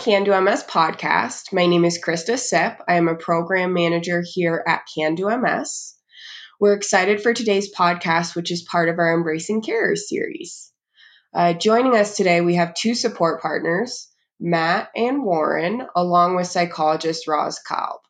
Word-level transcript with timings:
the 0.00 0.10
Can 0.10 0.24
Do 0.24 0.40
MS 0.40 0.64
podcast. 0.64 1.52
My 1.52 1.66
name 1.66 1.84
is 1.84 2.00
Krista 2.02 2.38
Sip. 2.38 2.80
I 2.88 2.94
am 2.94 3.08
a 3.08 3.16
program 3.16 3.74
manager 3.74 4.22
here 4.24 4.62
at 4.66 4.86
Can 4.94 5.14
Do 5.14 5.28
MS. 5.28 5.94
We're 6.58 6.74
excited 6.74 7.22
for 7.22 7.34
today's 7.34 7.74
podcast, 7.74 8.34
which 8.34 8.50
is 8.50 8.62
part 8.62 8.88
of 8.88 8.98
our 8.98 9.14
Embracing 9.14 9.60
Carers 9.60 9.98
series. 9.98 10.72
Uh, 11.34 11.52
joining 11.52 11.96
us 11.96 12.16
today, 12.16 12.40
we 12.40 12.54
have 12.54 12.74
two 12.74 12.94
support 12.94 13.42
partners, 13.42 14.08
Matt 14.38 14.90
and 14.96 15.22
Warren, 15.22 15.86
along 15.94 16.36
with 16.36 16.46
psychologist 16.46 17.28
Roz 17.28 17.58
Kalb. 17.58 18.00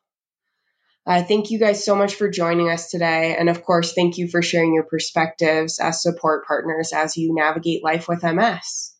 Uh, 1.05 1.23
thank 1.23 1.51
you 1.51 1.59
guys 1.59 1.83
so 1.83 1.95
much 1.95 2.15
for 2.15 2.29
joining 2.29 2.69
us 2.69 2.89
today. 2.89 3.35
And 3.37 3.49
of 3.49 3.63
course, 3.63 3.93
thank 3.93 4.17
you 4.17 4.29
for 4.29 4.41
sharing 4.41 4.73
your 4.73 4.85
perspectives 4.85 5.79
as 5.79 6.01
support 6.01 6.47
partners 6.47 6.93
as 6.93 7.17
you 7.17 7.35
navigate 7.35 7.83
life 7.83 8.07
with 8.07 8.23
MS. 8.23 8.90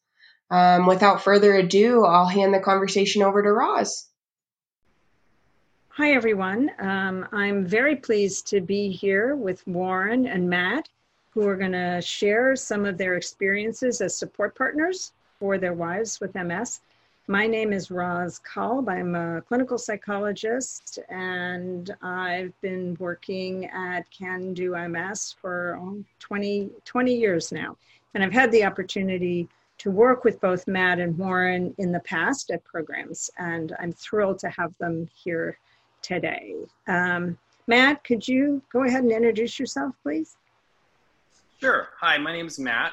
Um, 0.51 0.85
without 0.85 1.23
further 1.23 1.53
ado, 1.55 2.03
I'll 2.03 2.27
hand 2.27 2.53
the 2.53 2.59
conversation 2.59 3.23
over 3.23 3.41
to 3.41 3.51
Roz. 3.51 4.09
Hi, 5.91 6.11
everyone. 6.11 6.71
Um, 6.77 7.25
I'm 7.31 7.65
very 7.65 7.95
pleased 7.95 8.47
to 8.47 8.59
be 8.59 8.89
here 8.89 9.37
with 9.37 9.65
Warren 9.65 10.27
and 10.27 10.49
Matt, 10.49 10.89
who 11.29 11.47
are 11.47 11.55
going 11.55 11.71
to 11.71 12.01
share 12.01 12.57
some 12.57 12.85
of 12.85 12.97
their 12.97 13.15
experiences 13.15 14.01
as 14.01 14.13
support 14.13 14.53
partners 14.53 15.13
for 15.39 15.57
their 15.57 15.73
wives 15.73 16.19
with 16.19 16.35
MS. 16.35 16.81
My 17.27 17.47
name 17.47 17.71
is 17.71 17.89
Roz 17.89 18.39
Kalb. 18.39 18.89
I'm 18.89 19.15
a 19.15 19.41
clinical 19.47 19.77
psychologist, 19.77 20.99
and 21.07 21.95
I've 22.01 22.59
been 22.59 22.97
working 22.99 23.67
at 23.67 24.09
Can 24.11 24.53
Do 24.53 24.75
MS 24.75 25.33
for 25.39 25.79
20, 26.19 26.71
20 26.83 27.15
years 27.15 27.53
now. 27.53 27.77
And 28.13 28.21
I've 28.21 28.33
had 28.33 28.51
the 28.51 28.65
opportunity 28.65 29.47
to 29.81 29.89
work 29.89 30.23
with 30.23 30.39
both 30.39 30.67
Matt 30.67 30.99
and 30.99 31.17
Warren 31.17 31.73
in 31.79 31.91
the 31.91 32.01
past 32.01 32.51
at 32.51 32.63
programs, 32.63 33.31
and 33.39 33.75
I'm 33.79 33.91
thrilled 33.91 34.37
to 34.39 34.49
have 34.49 34.77
them 34.77 35.09
here 35.11 35.57
today. 36.03 36.53
Um, 36.87 37.35
Matt, 37.65 38.03
could 38.03 38.27
you 38.27 38.61
go 38.71 38.83
ahead 38.83 39.01
and 39.01 39.11
introduce 39.11 39.59
yourself, 39.59 39.95
please? 40.03 40.37
Sure. 41.59 41.89
Hi, 41.99 42.19
my 42.19 42.31
name 42.31 42.45
is 42.45 42.59
Matt. 42.59 42.91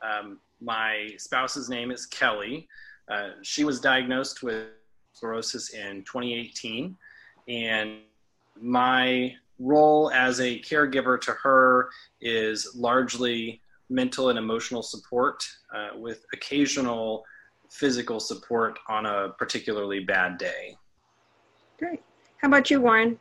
Um, 0.00 0.38
my 0.60 1.10
spouse's 1.18 1.68
name 1.68 1.90
is 1.90 2.06
Kelly. 2.06 2.68
Uh, 3.08 3.30
she 3.42 3.64
was 3.64 3.80
diagnosed 3.80 4.44
with 4.44 4.68
sclerosis 5.12 5.70
in 5.70 6.04
2018, 6.04 6.96
and 7.48 7.98
my 8.60 9.34
role 9.58 10.12
as 10.12 10.38
a 10.38 10.60
caregiver 10.60 11.20
to 11.22 11.32
her 11.32 11.88
is 12.20 12.76
largely 12.76 13.60
mental 13.88 14.30
and 14.30 14.38
emotional 14.38 14.82
support 14.82 15.44
uh, 15.74 15.90
with 15.96 16.24
occasional 16.32 17.24
physical 17.70 18.20
support 18.20 18.78
on 18.88 19.06
a 19.06 19.30
particularly 19.38 20.00
bad 20.00 20.38
day. 20.38 20.76
Great. 21.78 22.02
How 22.38 22.48
about 22.48 22.70
you, 22.70 22.80
Warren? 22.80 23.18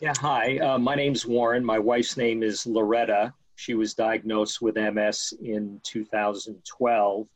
Yeah, 0.00 0.14
hi. 0.18 0.58
Uh, 0.58 0.78
my 0.78 0.94
name's 0.94 1.24
Warren. 1.24 1.64
My 1.64 1.78
wife's 1.78 2.16
name 2.16 2.42
is 2.42 2.66
Loretta. 2.66 3.32
She 3.54 3.74
was 3.74 3.94
diagnosed 3.94 4.60
with 4.60 4.76
MS 4.76 5.34
in 5.42 5.80
2012, 5.84 7.28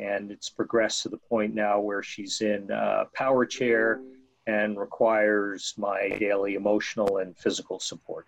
and 0.00 0.30
it's 0.30 0.48
progressed 0.48 1.02
to 1.02 1.10
the 1.10 1.18
point 1.18 1.54
now 1.54 1.78
where 1.78 2.02
she's 2.02 2.40
in 2.40 2.70
a 2.70 3.04
power 3.14 3.44
chair 3.44 4.00
and 4.46 4.78
requires 4.78 5.74
my 5.76 6.08
daily 6.18 6.54
emotional 6.54 7.18
and 7.18 7.36
physical 7.36 7.78
support. 7.78 8.26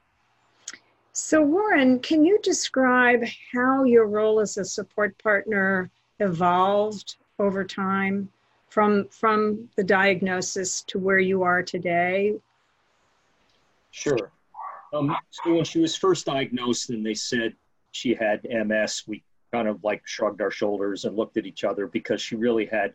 So, 1.21 1.43
Warren, 1.43 1.99
can 1.99 2.25
you 2.25 2.39
describe 2.45 3.25
how 3.53 3.83
your 3.83 4.07
role 4.07 4.39
as 4.39 4.57
a 4.57 4.65
support 4.65 5.21
partner 5.21 5.91
evolved 6.21 7.17
over 7.41 7.65
time 7.65 8.31
from, 8.69 9.09
from 9.09 9.69
the 9.75 9.83
diagnosis 9.83 10.83
to 10.83 11.01
where 11.01 11.19
you 11.19 11.43
are 11.43 11.61
today? 11.61 12.37
Sure. 13.91 14.31
Um, 14.93 15.15
so, 15.31 15.55
when 15.55 15.65
she 15.65 15.81
was 15.81 15.97
first 15.97 16.25
diagnosed 16.25 16.91
and 16.91 17.05
they 17.05 17.15
said 17.15 17.53
she 17.91 18.15
had 18.15 18.47
MS, 18.49 19.03
we 19.09 19.25
kind 19.53 19.67
of 19.67 19.83
like 19.83 20.07
shrugged 20.07 20.41
our 20.41 20.53
shoulders 20.53 21.05
and 21.05 21.17
looked 21.17 21.37
at 21.37 21.47
each 21.47 21.65
other 21.65 21.89
because 21.89 22.23
she 22.23 22.37
really 22.37 22.65
had 22.65 22.95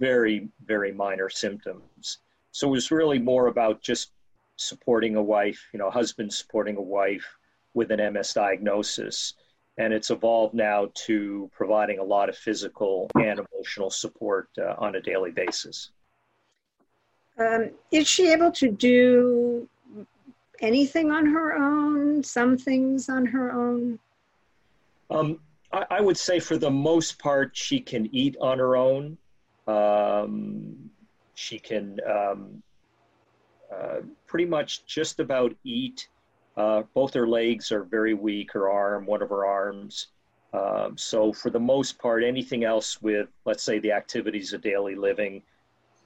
very, 0.00 0.48
very 0.64 0.90
minor 0.90 1.28
symptoms. 1.28 2.18
So, 2.50 2.66
it 2.66 2.72
was 2.72 2.90
really 2.90 3.20
more 3.20 3.46
about 3.46 3.82
just 3.82 4.10
supporting 4.56 5.16
a 5.16 5.22
wife, 5.22 5.62
you 5.72 5.78
know, 5.78 5.90
husband 5.90 6.32
supporting 6.32 6.76
a 6.76 6.82
wife 6.82 7.26
with 7.74 7.90
an 7.90 8.12
MS 8.12 8.32
diagnosis. 8.32 9.34
And 9.78 9.92
it's 9.92 10.10
evolved 10.10 10.54
now 10.54 10.88
to 10.94 11.50
providing 11.52 11.98
a 11.98 12.02
lot 12.02 12.30
of 12.30 12.36
physical 12.36 13.10
and 13.16 13.38
emotional 13.38 13.90
support 13.90 14.48
uh, 14.58 14.74
on 14.78 14.96
a 14.96 15.00
daily 15.00 15.30
basis. 15.30 15.90
Um, 17.38 17.70
is 17.92 18.08
she 18.08 18.32
able 18.32 18.50
to 18.52 18.70
do 18.70 19.68
anything 20.60 21.10
on 21.10 21.26
her 21.26 21.54
own, 21.54 22.22
some 22.22 22.56
things 22.56 23.10
on 23.10 23.26
her 23.26 23.52
own? 23.52 23.98
Um, 25.10 25.40
I, 25.70 25.84
I, 25.90 26.00
would 26.00 26.16
say 26.16 26.40
for 26.40 26.56
the 26.56 26.70
most 26.70 27.18
part, 27.18 27.54
she 27.54 27.78
can 27.78 28.08
eat 28.14 28.36
on 28.40 28.58
her 28.58 28.76
own. 28.76 29.18
Um, 29.66 30.90
she 31.34 31.58
can 31.58 32.00
um, 32.08 32.62
uh, 33.76 34.00
pretty 34.26 34.44
much 34.46 34.84
just 34.86 35.20
about 35.20 35.54
eat. 35.64 36.08
Uh, 36.56 36.82
both 36.94 37.12
her 37.12 37.26
legs 37.26 37.70
are 37.70 37.84
very 37.84 38.14
weak, 38.14 38.52
her 38.52 38.70
arm, 38.70 39.04
one 39.06 39.22
of 39.22 39.28
her 39.28 39.44
arms. 39.44 40.08
Um, 40.54 40.96
so, 40.96 41.32
for 41.32 41.50
the 41.50 41.60
most 41.60 41.98
part, 41.98 42.24
anything 42.24 42.64
else 42.64 43.02
with, 43.02 43.28
let's 43.44 43.62
say, 43.62 43.78
the 43.78 43.92
activities 43.92 44.52
of 44.52 44.62
daily 44.62 44.94
living, 44.94 45.42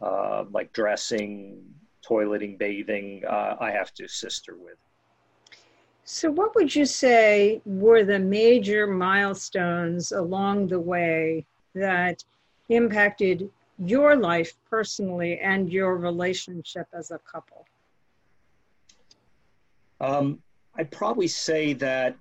uh, 0.03 0.45
like 0.51 0.73
dressing, 0.73 1.63
toileting, 2.09 2.59
bathing, 2.59 3.23
uh, 3.29 3.57
I 3.61 3.71
have 3.71 3.95
to 3.95 4.05
assist 4.05 4.47
her 4.47 4.57
with. 4.57 4.77
So, 6.05 6.31
what 6.31 6.55
would 6.57 6.75
you 6.75 6.87
say 6.87 7.61
were 7.65 8.03
the 8.03 8.19
major 8.19 8.87
milestones 8.87 10.11
along 10.11 10.67
the 10.67 10.81
way 10.81 11.47
that 11.75 12.25
impacted 12.69 13.51
your 13.81 14.17
life 14.17 14.53
personally 14.69 15.39
and 15.39 15.73
your 15.73 15.97
relationship 15.97 16.87
as 16.93 17.11
a 17.11 17.19
couple? 17.19 17.67
Um, 20.01 20.43
I'd 20.77 20.91
probably 20.91 21.29
say 21.29 21.73
that, 21.75 22.17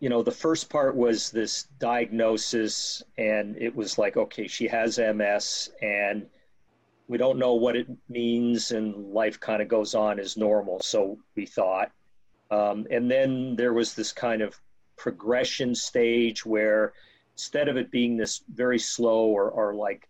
you 0.00 0.08
know, 0.08 0.22
the 0.22 0.30
first 0.30 0.68
part 0.68 0.96
was 0.96 1.30
this 1.30 1.64
diagnosis, 1.78 3.02
and 3.18 3.56
it 3.56 3.74
was 3.74 3.98
like, 3.98 4.16
okay, 4.16 4.46
she 4.46 4.66
has 4.68 4.98
MS, 4.98 5.70
and 5.82 6.26
we 7.08 7.18
don't 7.18 7.38
know 7.38 7.54
what 7.54 7.76
it 7.76 7.88
means, 8.08 8.70
and 8.70 9.12
life 9.12 9.38
kind 9.38 9.62
of 9.62 9.68
goes 9.68 9.94
on 9.94 10.18
as 10.18 10.36
normal, 10.36 10.80
so 10.80 11.18
we 11.34 11.46
thought. 11.46 11.90
Um, 12.50 12.86
and 12.90 13.10
then 13.10 13.54
there 13.56 13.72
was 13.72 13.94
this 13.94 14.12
kind 14.12 14.42
of 14.42 14.60
progression 14.96 15.74
stage 15.74 16.44
where 16.44 16.92
instead 17.34 17.68
of 17.68 17.76
it 17.76 17.90
being 17.90 18.16
this 18.16 18.42
very 18.52 18.78
slow 18.78 19.26
or, 19.26 19.50
or 19.50 19.74
like 19.74 20.09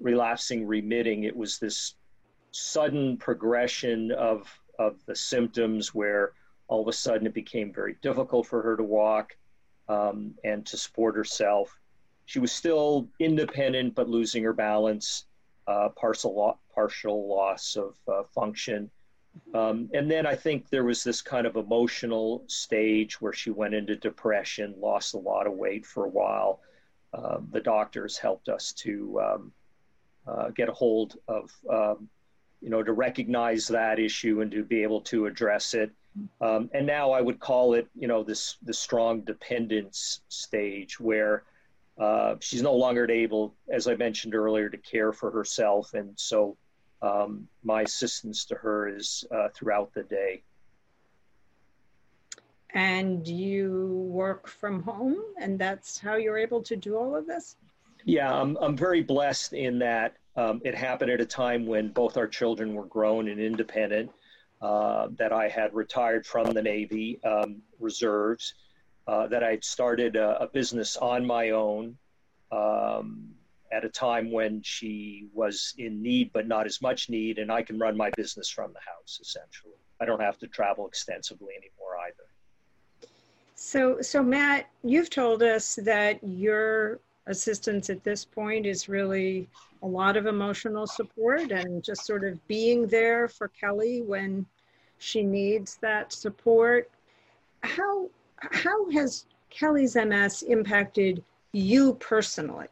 relapsing, 0.00 0.66
remitting, 0.66 1.24
it 1.24 1.36
was 1.36 1.58
this 1.58 1.94
sudden 2.50 3.16
progression 3.16 4.12
of 4.12 4.48
of 4.78 5.04
the 5.06 5.14
symptoms 5.14 5.94
where 5.94 6.32
all 6.68 6.82
of 6.82 6.88
a 6.88 6.92
sudden 6.92 7.26
it 7.26 7.34
became 7.34 7.72
very 7.72 7.96
difficult 8.02 8.46
for 8.46 8.62
her 8.62 8.76
to 8.76 8.82
walk 8.82 9.36
um, 9.88 10.34
and 10.44 10.64
to 10.66 10.76
support 10.76 11.14
herself. 11.14 11.78
She 12.26 12.38
was 12.38 12.52
still 12.52 13.08
independent, 13.18 13.94
but 13.94 14.08
losing 14.08 14.42
her 14.44 14.52
balance, 14.52 15.26
uh, 15.66 15.90
partial, 15.90 16.34
lo- 16.34 16.58
partial 16.74 17.28
loss 17.28 17.76
of 17.76 17.96
uh, 18.08 18.22
function. 18.34 18.90
Um, 19.52 19.90
and 19.92 20.10
then 20.10 20.26
I 20.26 20.34
think 20.34 20.70
there 20.70 20.84
was 20.84 21.04
this 21.04 21.20
kind 21.20 21.46
of 21.46 21.56
emotional 21.56 22.44
stage 22.46 23.20
where 23.20 23.32
she 23.32 23.50
went 23.50 23.74
into 23.74 23.96
depression, 23.96 24.74
lost 24.78 25.14
a 25.14 25.18
lot 25.18 25.46
of 25.46 25.54
weight 25.54 25.84
for 25.84 26.06
a 26.06 26.08
while. 26.08 26.60
Um, 27.12 27.48
the 27.50 27.60
doctors 27.60 28.16
helped 28.16 28.48
us 28.48 28.72
to 28.72 29.20
um, 29.20 29.52
uh, 30.26 30.50
get 30.50 30.68
a 30.68 30.72
hold 30.72 31.16
of 31.28 31.50
um, 31.70 32.08
you 32.64 32.70
know, 32.70 32.82
to 32.82 32.94
recognize 32.94 33.68
that 33.68 33.98
issue 33.98 34.40
and 34.40 34.50
to 34.50 34.64
be 34.64 34.82
able 34.82 35.02
to 35.02 35.26
address 35.26 35.74
it. 35.74 35.90
Um, 36.40 36.70
and 36.72 36.86
now 36.86 37.10
I 37.10 37.20
would 37.20 37.38
call 37.38 37.74
it, 37.74 37.88
you 37.94 38.08
know, 38.08 38.22
this 38.22 38.56
the 38.62 38.72
strong 38.72 39.20
dependence 39.20 40.22
stage 40.28 40.98
where 40.98 41.44
uh, 41.98 42.36
she's 42.40 42.62
no 42.62 42.74
longer 42.74 43.08
able, 43.10 43.54
as 43.68 43.86
I 43.86 43.96
mentioned 43.96 44.34
earlier, 44.34 44.70
to 44.70 44.78
care 44.78 45.12
for 45.12 45.30
herself, 45.30 45.92
and 45.92 46.12
so 46.16 46.56
um, 47.02 47.46
my 47.62 47.82
assistance 47.82 48.46
to 48.46 48.54
her 48.54 48.88
is 48.88 49.26
uh, 49.30 49.48
throughout 49.54 49.92
the 49.92 50.04
day. 50.04 50.42
And 52.70 53.28
you 53.28 54.08
work 54.10 54.48
from 54.48 54.82
home, 54.82 55.18
and 55.38 55.58
that's 55.58 55.98
how 55.98 56.16
you're 56.16 56.38
able 56.38 56.62
to 56.62 56.76
do 56.76 56.96
all 56.96 57.14
of 57.14 57.26
this. 57.26 57.56
Yeah, 58.04 58.32
I'm 58.32 58.56
I'm 58.58 58.76
very 58.76 59.02
blessed 59.02 59.54
in 59.54 59.78
that 59.80 60.16
um, 60.36 60.60
it 60.64 60.74
happened 60.74 61.10
at 61.10 61.20
a 61.20 61.26
time 61.26 61.66
when 61.66 61.88
both 61.88 62.16
our 62.16 62.26
children 62.26 62.74
were 62.74 62.86
grown 62.86 63.28
and 63.28 63.40
independent, 63.40 64.10
uh, 64.60 65.08
that 65.18 65.32
I 65.32 65.48
had 65.48 65.74
retired 65.74 66.26
from 66.26 66.52
the 66.52 66.62
Navy 66.62 67.20
um, 67.24 67.62
reserves, 67.78 68.54
uh, 69.06 69.26
that 69.28 69.44
I 69.44 69.50
had 69.50 69.64
started 69.64 70.16
a, 70.16 70.42
a, 70.42 70.48
business 70.48 70.96
on 70.96 71.26
my 71.26 71.50
own 71.50 71.96
um, 72.50 73.34
at 73.70 73.84
a 73.84 73.88
time 73.88 74.32
when 74.32 74.62
she 74.62 75.28
was 75.34 75.74
in 75.78 76.02
need, 76.02 76.32
but 76.32 76.48
not 76.48 76.66
as 76.66 76.80
much 76.80 77.10
need, 77.10 77.38
and 77.38 77.52
I 77.52 77.62
can 77.62 77.78
run 77.78 77.96
my 77.96 78.10
business 78.10 78.48
from 78.48 78.72
the 78.72 78.80
house 78.80 79.18
essentially. 79.20 79.74
I 80.00 80.04
don't 80.04 80.20
have 80.20 80.38
to 80.38 80.48
travel 80.48 80.88
extensively 80.88 81.54
anymore 81.56 81.98
either. 82.06 83.08
So, 83.54 84.00
so 84.00 84.22
Matt, 84.22 84.68
you've 84.82 85.10
told 85.10 85.42
us 85.42 85.78
that 85.82 86.18
your 86.22 87.00
assistance 87.26 87.90
at 87.90 88.04
this 88.04 88.24
point 88.24 88.66
is 88.66 88.88
really 88.88 89.48
a 89.82 89.86
lot 89.86 90.16
of 90.16 90.26
emotional 90.26 90.86
support 90.86 91.50
and 91.50 91.82
just 91.82 92.06
sort 92.06 92.24
of 92.24 92.46
being 92.48 92.86
there 92.86 93.28
for 93.28 93.48
Kelly 93.48 94.02
when 94.02 94.46
she 94.98 95.22
needs 95.22 95.76
that 95.82 96.12
support. 96.12 96.90
How 97.62 98.08
how 98.36 98.90
has 98.90 99.26
Kelly's 99.50 99.94
MS 99.96 100.42
impacted 100.42 101.22
you 101.52 101.94
personally? 101.94 102.68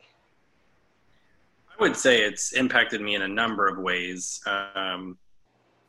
I 1.70 1.82
would 1.82 1.96
say 1.96 2.22
it's 2.22 2.52
impacted 2.52 3.00
me 3.00 3.14
in 3.14 3.22
a 3.22 3.28
number 3.28 3.66
of 3.66 3.78
ways. 3.78 4.40
Um, 4.46 5.16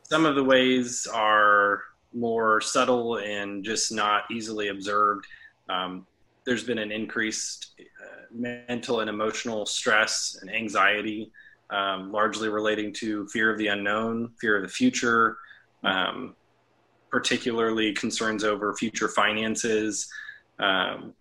some 0.03 0.25
of 0.25 0.35
the 0.35 0.43
ways 0.43 1.07
are 1.11 1.83
more 2.13 2.61
subtle 2.61 3.17
and 3.17 3.63
just 3.63 3.91
not 3.91 4.23
easily 4.31 4.69
observed. 4.69 5.25
Um, 5.69 6.05
there's 6.45 6.63
been 6.63 6.77
an 6.77 6.91
increased 6.91 7.73
uh, 7.79 8.25
mental 8.31 8.99
and 8.99 9.09
emotional 9.09 9.65
stress 9.65 10.37
and 10.41 10.53
anxiety, 10.53 11.31
um, 11.69 12.11
largely 12.11 12.49
relating 12.49 12.93
to 12.93 13.27
fear 13.27 13.51
of 13.51 13.57
the 13.57 13.67
unknown, 13.67 14.31
fear 14.39 14.57
of 14.57 14.63
the 14.63 14.69
future, 14.69 15.37
um, 15.83 16.35
particularly 17.09 17.93
concerns 17.93 18.43
over 18.43 18.73
future 18.75 19.07
finances, 19.07 20.11
um, 20.59 21.13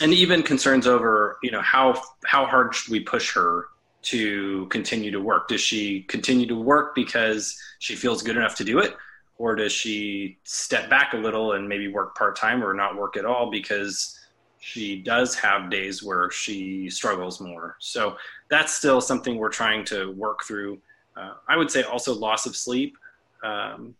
and 0.00 0.12
even 0.12 0.42
concerns 0.42 0.86
over 0.86 1.38
you 1.42 1.50
know 1.50 1.62
how 1.62 2.00
how 2.24 2.46
hard 2.46 2.74
should 2.74 2.92
we 2.92 3.00
push 3.00 3.34
her 3.34 3.66
to 4.02 4.66
continue 4.66 5.10
to 5.10 5.20
work? 5.20 5.48
Does 5.48 5.60
she 5.60 6.02
continue 6.02 6.46
to 6.46 6.56
work 6.56 6.94
because 6.94 7.58
she 7.80 7.94
feels 7.96 8.22
good 8.22 8.36
enough 8.36 8.54
to 8.56 8.64
do 8.64 8.78
it? 8.78 8.96
Or 9.36 9.54
does 9.54 9.72
she 9.72 10.38
step 10.44 10.88
back 10.90 11.12
a 11.12 11.16
little 11.16 11.52
and 11.52 11.68
maybe 11.68 11.88
work 11.88 12.14
part 12.14 12.36
time 12.36 12.62
or 12.62 12.72
not 12.74 12.96
work 12.96 13.16
at 13.16 13.24
all 13.24 13.50
because 13.50 14.18
she 14.60 14.96
does 15.02 15.34
have 15.34 15.70
days 15.70 16.02
where 16.02 16.30
she 16.30 16.88
struggles 16.90 17.40
more? 17.40 17.76
So 17.80 18.16
that's 18.50 18.74
still 18.74 19.00
something 19.00 19.36
we're 19.36 19.48
trying 19.48 19.84
to 19.86 20.12
work 20.12 20.44
through. 20.44 20.78
Uh, 21.16 21.32
I 21.48 21.56
would 21.56 21.70
say 21.70 21.82
also 21.82 22.14
loss 22.14 22.46
of 22.46 22.54
sleep, 22.54 22.96
um, 23.42 23.94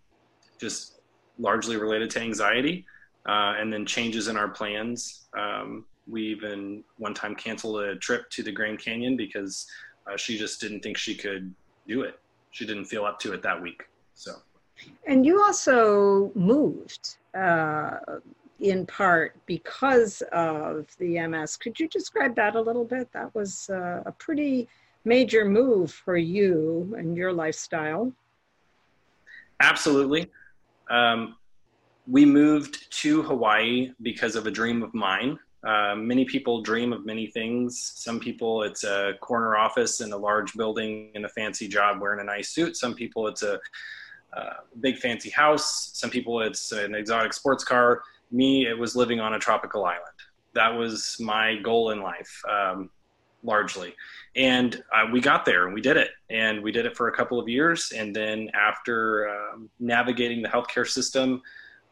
just 0.59 1.01
largely 1.39 1.77
related 1.77 2.11
to 2.11 2.21
anxiety, 2.21 2.85
uh, 3.27 3.55
and 3.59 3.73
then 3.73 3.87
changes 3.87 4.29
in 4.29 4.37
our 4.37 4.49
plans. 4.49 5.29
Um, 5.37 5.87
we 6.07 6.23
even 6.25 6.85
one 6.99 7.15
time 7.15 7.35
canceled 7.35 7.81
a 7.81 7.97
trip 7.97 8.29
to 8.31 8.43
the 8.43 8.53
Grand 8.53 8.79
Canyon 8.79 9.17
because 9.17 9.67
uh, 10.07 10.17
she 10.17 10.37
just 10.37 10.61
didn't 10.61 10.81
think 10.81 10.99
she 10.99 11.15
could 11.15 11.55
do 11.89 12.03
it. 12.03 12.19
She 12.51 12.67
didn't 12.67 12.85
feel 12.85 13.05
up 13.05 13.19
to 13.21 13.33
it 13.33 13.43
that 13.43 13.61
week. 13.61 13.85
So, 14.15 14.33
and 15.07 15.25
you 15.25 15.43
also 15.43 16.33
moved 16.35 17.17
uh, 17.35 17.97
in 18.61 18.87
part 18.87 19.35
because 19.47 20.23
of 20.33 20.87
the 20.99 21.27
MS. 21.27 21.57
Could 21.57 21.81
you 21.81 21.89
describe 21.89 22.37
that 22.37 22.55
a 22.55 22.61
little 22.61 22.85
bit? 22.85 23.11
That 23.13 23.35
was 23.35 23.71
uh, 23.71 24.03
a 24.07 24.13
pretty 24.13 24.69
major 25.05 25.45
move 25.45 25.91
for 25.91 26.17
you 26.17 26.95
and 26.99 27.17
your 27.17 27.33
lifestyle. 27.33 28.13
Absolutely. 29.61 30.31
Um, 30.91 31.37
we 32.07 32.25
moved 32.25 32.91
to 33.01 33.23
Hawaii 33.23 33.93
because 34.03 34.37
of 34.37 34.47
a 34.47 34.51
dream 34.51 34.83
of 34.83 34.93
mine. 34.95 35.39
Uh, 35.63 35.95
many 35.95 36.25
people 36.25 36.63
dream 36.63 36.93
of 36.93 37.05
many 37.05 37.27
things. 37.27 37.93
Some 37.97 38.19
people, 38.19 38.63
it's 38.63 38.85
a 38.85 39.15
corner 39.21 39.57
office 39.57 40.01
in 40.01 40.13
a 40.13 40.17
large 40.17 40.55
building 40.55 41.11
in 41.15 41.25
a 41.25 41.29
fancy 41.29 41.69
job 41.69 42.01
wearing 42.01 42.21
a 42.21 42.25
nice 42.25 42.49
suit. 42.49 42.77
Some 42.77 42.95
people, 42.95 43.27
it's 43.29 43.43
a, 43.43 43.61
a 44.33 44.43
big 44.81 44.99
fancy 44.99 45.31
house. 45.31 45.91
Some 45.93 46.11
people, 46.11 46.41
it's 46.41 46.73
an 46.73 46.95
exotic 46.95 47.35
sports 47.35 47.63
car. 47.63 48.03
Me, 48.31 48.67
it 48.67 48.79
was 48.79 48.97
living 48.97 49.21
on 49.21 49.35
a 49.35 49.39
tropical 49.39 49.85
island. 49.85 50.05
That 50.55 50.71
was 50.71 51.17
my 51.21 51.57
goal 51.57 51.91
in 51.91 52.01
life, 52.01 52.43
um, 52.49 52.91
largely. 53.43 53.95
And 54.37 54.83
uh, 54.95 55.07
we 55.13 55.21
got 55.21 55.45
there 55.45 55.67
and 55.67 55.75
we 55.75 55.81
did 55.81 55.97
it. 55.97 56.11
And 56.29 56.63
we 56.63 56.73
did 56.73 56.87
it 56.87 56.97
for 56.97 57.09
a 57.09 57.13
couple 57.13 57.39
of 57.39 57.49
years. 57.49 57.93
And 57.93 58.15
then 58.15 58.51
after 58.55 59.29
um, 59.29 59.71
navigating 59.79 60.43
the 60.43 60.49
healthcare 60.49 60.87
system, 60.87 61.43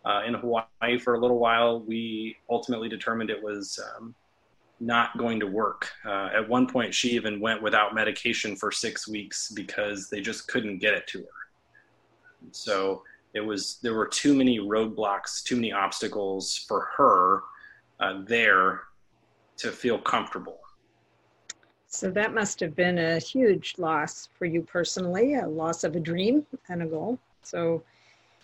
uh, 0.05 0.23
in 0.27 0.35
Hawaii 0.35 0.99
for 0.99 1.15
a 1.15 1.21
little 1.21 1.39
while, 1.39 1.81
we 1.81 2.37
ultimately 2.49 2.89
determined 2.89 3.31
it 3.31 3.43
was 3.43 3.79
um, 3.97 4.15
not 4.81 5.17
going 5.19 5.41
to 5.41 5.47
work. 5.47 5.91
Uh, 6.05 6.31
at 6.35 6.49
one 6.49 6.67
point, 6.67 6.95
she 6.95 7.11
even 7.11 7.41
went 7.41 7.63
without 7.63 7.95
medication 7.95 8.57
for 8.57 8.71
six 8.71 9.09
weeks 9.09 9.51
because 9.55 10.09
they 10.09 10.21
just 10.21 10.49
couldn't 10.49 10.79
get 10.79 10.95
it 10.95 11.07
to 11.09 11.19
her. 11.19 11.27
So 12.53 13.03
it 13.35 13.41
was 13.41 13.79
there 13.83 13.95
were 13.95 14.07
too 14.07 14.35
many 14.35 14.59
roadblocks, 14.59 15.43
too 15.43 15.57
many 15.57 15.73
obstacles 15.73 16.65
for 16.69 16.89
her 16.97 17.43
uh, 18.01 18.23
there 18.27 18.83
to 19.59 19.71
feel 19.71 19.99
comfortable. 19.99 20.59
So 21.89 22.11
that 22.11 22.35
must 22.35 22.61
have 22.61 22.77
been 22.77 22.99
a 22.99 23.19
huge 23.19 23.75
loss 23.79 24.29
for 24.39 24.45
you 24.45 24.63
personally, 24.63 25.35
a 25.35 25.47
loss 25.47 25.85
of 25.85 25.97
a 25.97 26.01
dream 26.01 26.47
and 26.69 26.83
a 26.83 26.87
goal. 26.87 27.19
So, 27.43 27.83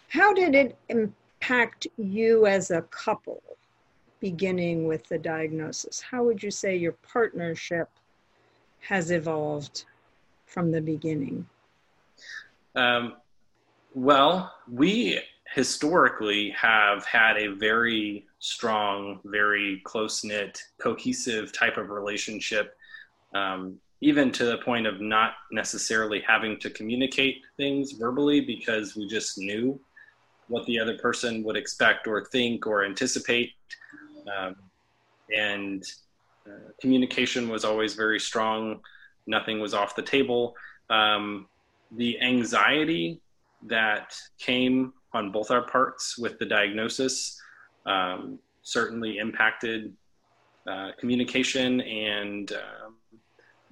how 0.08 0.32
did 0.32 0.54
it 0.54 0.78
impact 0.88 1.86
you 1.98 2.46
as 2.46 2.70
a 2.70 2.82
couple 2.82 3.42
beginning 4.20 4.86
with 4.86 5.06
the 5.08 5.19
diagnosis? 5.19 6.00
How 6.00 6.25
would 6.25 6.42
you 6.42 6.50
say 6.50 6.76
your 6.76 6.92
partnership 6.92 7.90
has 8.81 9.10
evolved 9.10 9.84
from 10.46 10.70
the 10.70 10.81
beginning? 10.81 11.46
Um, 12.74 13.17
well, 13.94 14.53
we 14.69 15.20
historically 15.55 16.51
have 16.51 17.05
had 17.06 17.36
a 17.36 17.55
very 17.55 18.27
strong, 18.41 19.20
very 19.24 19.81
close 19.84 20.24
knit, 20.24 20.60
cohesive 20.79 21.53
type 21.53 21.77
of 21.77 21.91
relationship, 21.91 22.77
um, 23.34 23.77
even 24.01 24.32
to 24.32 24.44
the 24.44 24.58
point 24.58 24.86
of 24.86 25.01
not 25.01 25.34
necessarily 25.53 26.20
having 26.27 26.58
to 26.58 26.70
communicate 26.70 27.36
things 27.56 27.93
verbally 27.93 28.41
because 28.41 28.96
we 28.96 29.06
just 29.06 29.39
knew 29.39 29.81
what 30.48 30.67
the 30.67 30.79
other 30.79 30.98
person 30.98 31.44
would 31.44 31.56
expect 31.56 32.08
or 32.08 32.24
think 32.24 32.67
or 32.67 32.84
anticipate. 32.84 33.53
Um, 34.36 34.56
and 35.34 35.84
uh, 36.46 36.70
communication 36.81 37.48
was 37.48 37.65
always 37.65 37.94
very 37.94 38.19
strong. 38.19 38.81
Nothing 39.27 39.60
was 39.60 39.72
off 39.72 39.94
the 39.94 40.03
table. 40.03 40.55
Um, 40.91 41.46
the 41.96 42.20
anxiety 42.20 43.20
that 43.64 44.14
came 44.38 44.92
on 45.12 45.32
both 45.32 45.50
our 45.50 45.66
parts 45.66 46.18
with 46.18 46.38
the 46.38 46.46
diagnosis 46.46 47.40
um, 47.86 48.38
certainly 48.62 49.18
impacted 49.18 49.92
uh, 50.66 50.90
communication 50.98 51.80
and 51.82 52.52
uh, 52.52 52.90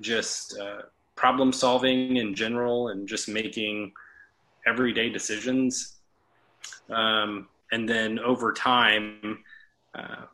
just 0.00 0.58
uh, 0.58 0.82
problem 1.16 1.52
solving 1.52 2.16
in 2.16 2.34
general 2.34 2.88
and 2.88 3.08
just 3.08 3.28
making 3.28 3.92
everyday 4.66 5.08
decisions. 5.08 5.96
Um, 6.90 7.48
and 7.72 7.88
then 7.88 8.18
over 8.18 8.52
time, 8.52 9.38
uh, 9.94 10.26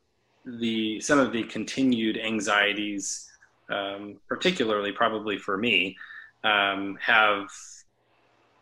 the 0.44 1.00
some 1.00 1.18
of 1.18 1.32
the 1.32 1.44
continued 1.44 2.18
anxieties, 2.18 3.30
um, 3.70 4.18
particularly 4.28 4.92
probably 4.92 5.38
for 5.38 5.56
me, 5.56 5.96
um, 6.42 6.98
have 7.00 7.48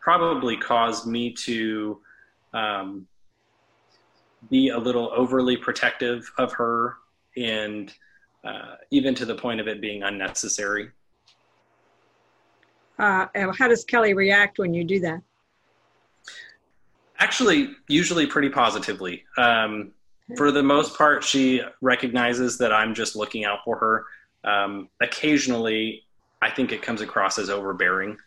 probably 0.07 0.55
caused 0.55 1.05
me 1.05 1.33
to 1.33 1.99
um, 2.53 3.05
be 4.49 4.69
a 4.69 4.77
little 4.77 5.11
overly 5.13 5.57
protective 5.57 6.31
of 6.37 6.53
her, 6.53 6.93
and 7.35 7.93
uh, 8.45 8.75
even 8.89 9.13
to 9.13 9.25
the 9.25 9.35
point 9.35 9.59
of 9.59 9.67
it 9.67 9.81
being 9.81 10.03
unnecessary. 10.03 10.91
Uh, 12.97 13.27
how 13.57 13.67
does 13.67 13.83
Kelly 13.83 14.13
react 14.13 14.59
when 14.59 14.73
you 14.73 14.85
do 14.85 15.01
that? 15.01 15.21
Actually, 17.19 17.71
usually 17.89 18.25
pretty 18.25 18.47
positively. 18.47 19.25
Um, 19.37 19.91
for 20.37 20.53
the 20.53 20.63
most 20.63 20.97
part, 20.97 21.21
she 21.21 21.61
recognizes 21.81 22.57
that 22.59 22.71
I'm 22.71 22.95
just 22.95 23.17
looking 23.17 23.43
out 23.43 23.59
for 23.65 23.77
her. 23.77 24.05
Um, 24.49 24.87
occasionally, 25.01 26.03
I 26.41 26.49
think 26.49 26.71
it 26.71 26.81
comes 26.81 27.01
across 27.01 27.37
as 27.37 27.49
overbearing. 27.49 28.17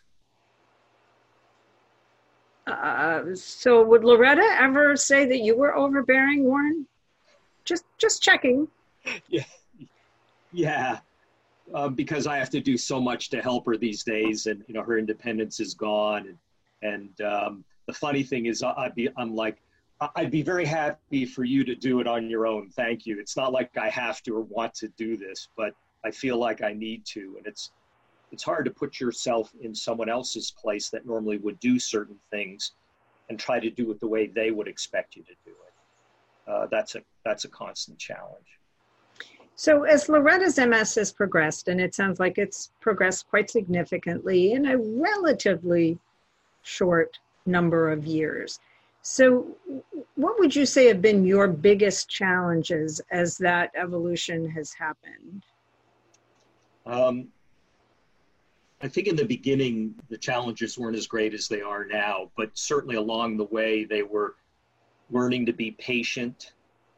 Uh, 2.67 3.33
so, 3.33 3.83
would 3.83 4.03
Loretta 4.03 4.47
ever 4.59 4.95
say 4.95 5.25
that 5.25 5.39
you 5.39 5.55
were 5.55 5.75
overbearing, 5.75 6.43
Warren? 6.43 6.85
Just, 7.65 7.85
just 7.97 8.21
checking. 8.21 8.67
Yeah, 9.29 9.45
yeah. 10.51 10.99
Uh, 11.73 11.87
because 11.87 12.27
I 12.27 12.37
have 12.37 12.51
to 12.51 12.59
do 12.59 12.77
so 12.77 12.99
much 12.99 13.29
to 13.29 13.41
help 13.41 13.65
her 13.65 13.77
these 13.77 14.03
days, 14.03 14.45
and 14.45 14.63
you 14.67 14.75
know 14.75 14.83
her 14.83 14.99
independence 14.99 15.59
is 15.59 15.73
gone, 15.73 16.37
and, 16.83 16.93
and 16.93 17.21
um, 17.21 17.63
the 17.87 17.93
funny 17.93 18.21
thing 18.21 18.45
is 18.45 18.61
I'd 18.61 18.93
be 18.93 19.09
I'm 19.17 19.33
like 19.35 19.57
I'd 20.15 20.31
be 20.31 20.41
very 20.41 20.65
happy 20.65 21.25
for 21.25 21.43
you 21.43 21.63
to 21.63 21.75
do 21.75 21.99
it 21.99 22.07
on 22.07 22.29
your 22.29 22.47
own. 22.47 22.69
Thank 22.69 23.05
you. 23.05 23.19
It's 23.19 23.37
not 23.37 23.51
like 23.51 23.77
I 23.77 23.89
have 23.89 24.23
to 24.23 24.35
or 24.35 24.41
want 24.41 24.73
to 24.75 24.87
do 24.97 25.15
this, 25.15 25.47
but 25.55 25.73
I 26.03 26.09
feel 26.09 26.37
like 26.37 26.63
I 26.63 26.73
need 26.73 27.05
to. 27.07 27.35
And 27.37 27.45
it's, 27.45 27.71
it's 28.31 28.43
hard 28.43 28.65
to 28.65 28.71
put 28.71 28.99
yourself 28.99 29.51
in 29.61 29.75
someone 29.75 30.09
else's 30.09 30.51
place 30.51 30.89
that 30.89 31.05
normally 31.05 31.37
would 31.37 31.59
do 31.59 31.79
certain 31.79 32.17
things 32.29 32.71
and 33.29 33.39
try 33.39 33.59
to 33.59 33.69
do 33.69 33.91
it 33.91 33.99
the 33.99 34.07
way 34.07 34.27
they 34.27 34.51
would 34.51 34.67
expect 34.67 35.15
you 35.15 35.23
to 35.23 35.33
do 35.45 35.51
it. 35.51 36.51
Uh, 36.51 36.67
that's 36.71 36.95
a 36.95 37.01
that's 37.23 37.45
a 37.45 37.49
constant 37.49 37.97
challenge. 37.97 38.59
So 39.55 39.83
as 39.83 40.09
Loretta's 40.09 40.57
MS 40.57 40.95
has 40.95 41.11
progressed, 41.11 41.67
and 41.67 41.79
it 41.79 41.93
sounds 41.93 42.19
like 42.19 42.37
it's 42.37 42.71
progressed 42.79 43.29
quite 43.29 43.49
significantly 43.49 44.53
in 44.53 44.65
a 44.65 44.77
relatively 44.77 45.99
short 46.63 47.19
number 47.45 47.91
of 47.91 48.05
years. 48.05 48.59
So, 49.03 49.47
what 50.15 50.39
would 50.39 50.55
you 50.55 50.65
say 50.65 50.87
have 50.87 51.01
been 51.01 51.25
your 51.25 51.47
biggest 51.47 52.09
challenges 52.09 53.01
as 53.11 53.37
that 53.39 53.71
evolution 53.75 54.49
has 54.49 54.73
happened? 54.73 55.43
Um, 56.85 57.27
I 58.83 58.87
think 58.87 59.07
in 59.07 59.15
the 59.15 59.25
beginning, 59.25 59.95
the 60.09 60.17
challenges 60.17 60.77
weren't 60.77 60.97
as 60.97 61.07
great 61.07 61.33
as 61.33 61.47
they 61.47 61.61
are 61.61 61.85
now, 61.85 62.31
but 62.35 62.49
certainly 62.53 62.95
along 62.95 63.37
the 63.37 63.45
way, 63.45 63.83
they 63.83 64.01
were 64.01 64.35
learning 65.11 65.45
to 65.45 65.53
be 65.53 65.71
patient. 65.71 66.53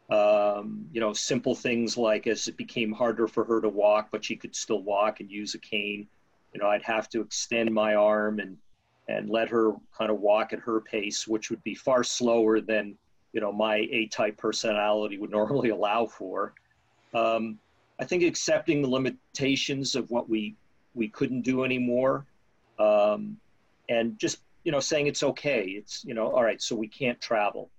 Um, 0.10 0.86
you 0.94 1.02
know, 1.02 1.14
simple 1.14 1.56
things 1.56 1.98
like 1.98 2.28
as 2.28 2.48
it 2.48 2.58
became 2.58 2.92
harder 2.92 3.28
for 3.28 3.44
her 3.44 3.60
to 3.62 3.70
walk, 3.70 4.10
but 4.12 4.24
she 4.24 4.36
could 4.36 4.56
still 4.56 4.82
walk 4.82 5.20
and 5.20 5.30
use 5.30 5.56
a 5.56 5.60
cane, 5.60 6.08
you 6.54 6.62
know, 6.62 6.68
I'd 6.68 6.84
have 6.84 7.10
to 7.10 7.22
extend 7.22 7.74
my 7.74 7.96
arm 7.96 8.40
and 8.40 8.58
and 9.10 9.30
let 9.30 9.50
her 9.50 9.74
kind 9.98 10.10
of 10.10 10.22
walk 10.22 10.54
at 10.54 10.60
her 10.60 10.80
pace, 10.80 11.28
which 11.28 11.50
would 11.50 11.62
be 11.64 11.76
far 11.76 12.06
slower 12.06 12.62
than 12.62 12.98
you 13.34 13.42
know 13.42 13.52
my 13.52 13.88
A-type 13.92 14.38
personality 14.38 15.18
would 15.18 15.32
normally 15.40 15.70
allow 15.70 16.06
for. 16.06 16.54
Um, 17.14 17.60
I 18.00 18.06
think 18.06 18.24
accepting 18.24 18.82
the 18.82 18.88
limitations 18.88 19.96
of 19.96 20.10
what 20.10 20.30
we 20.30 20.56
we 20.94 21.08
couldn't 21.08 21.42
do 21.42 21.64
anymore, 21.64 22.26
um, 22.80 23.38
and 23.90 24.18
just 24.18 24.40
you 24.64 24.72
know 24.72 24.80
saying 24.80 25.08
it's 25.08 25.24
okay. 25.24 25.64
It's 25.64 26.04
you 26.06 26.14
know 26.14 26.28
all 26.28 26.44
right. 26.44 26.62
So 26.62 26.76
we 26.76 26.88
can't 26.88 27.20
travel. 27.20 27.70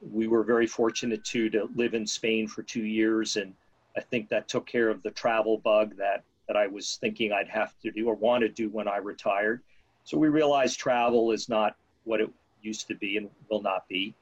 We 0.00 0.28
were 0.28 0.44
very 0.44 0.66
fortunate 0.66 1.24
too 1.24 1.50
to 1.50 1.68
live 1.74 1.94
in 1.94 2.06
Spain 2.06 2.46
for 2.46 2.62
two 2.62 2.84
years, 2.84 3.36
and 3.36 3.54
I 3.96 4.00
think 4.00 4.28
that 4.28 4.48
took 4.48 4.66
care 4.66 4.88
of 4.88 5.02
the 5.02 5.10
travel 5.10 5.58
bug 5.58 5.96
that 5.96 6.24
that 6.46 6.56
I 6.56 6.66
was 6.66 6.98
thinking 7.00 7.32
I'd 7.32 7.48
have 7.48 7.78
to 7.82 7.90
do 7.90 8.08
or 8.08 8.14
want 8.14 8.42
to 8.42 8.48
do 8.48 8.68
when 8.70 8.88
I 8.88 8.96
retired. 8.96 9.62
So 10.04 10.16
we 10.16 10.28
realized 10.28 10.78
travel 10.78 11.32
is 11.32 11.48
not 11.48 11.76
what 12.04 12.20
it 12.20 12.30
used 12.62 12.88
to 12.88 12.94
be 12.94 13.18
and 13.18 13.28
will 13.50 13.62
not 13.62 13.86
be. 13.88 14.14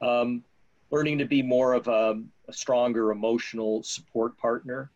Um, 0.00 0.44
learning 0.90 1.18
to 1.18 1.24
be 1.24 1.42
more 1.42 1.72
of 1.72 1.88
a, 1.88 2.22
a 2.46 2.52
stronger 2.52 3.10
emotional 3.10 3.82
support 3.82 4.38
partner 4.38 4.90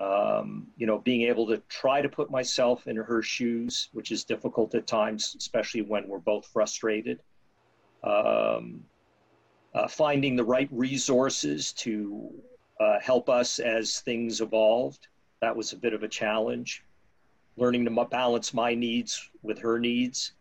um, 0.00 0.66
you 0.76 0.86
know, 0.86 0.98
being 0.98 1.22
able 1.22 1.46
to 1.46 1.58
try 1.68 2.02
to 2.02 2.08
put 2.08 2.30
myself 2.30 2.86
in 2.86 2.96
her 2.96 3.22
shoes, 3.22 3.88
which 3.92 4.12
is 4.12 4.24
difficult 4.24 4.74
at 4.74 4.86
times, 4.86 5.36
especially 5.38 5.82
when 5.82 6.06
we're 6.06 6.18
both 6.18 6.46
frustrated. 6.46 7.20
Um, 8.04 8.84
uh, 9.74 9.88
finding 9.88 10.36
the 10.36 10.44
right 10.44 10.68
resources 10.70 11.72
to 11.72 12.30
uh, 12.80 12.98
help 13.00 13.28
us 13.28 13.58
as 13.58 14.00
things 14.00 14.40
evolved. 14.40 15.08
That 15.40 15.54
was 15.54 15.72
a 15.72 15.76
bit 15.76 15.92
of 15.92 16.02
a 16.02 16.08
challenge. 16.08 16.84
Learning 17.56 17.84
to 17.84 18.04
balance 18.04 18.52
my 18.52 18.74
needs 18.74 19.30
with 19.42 19.58
her 19.58 19.78
needs. 19.78 20.32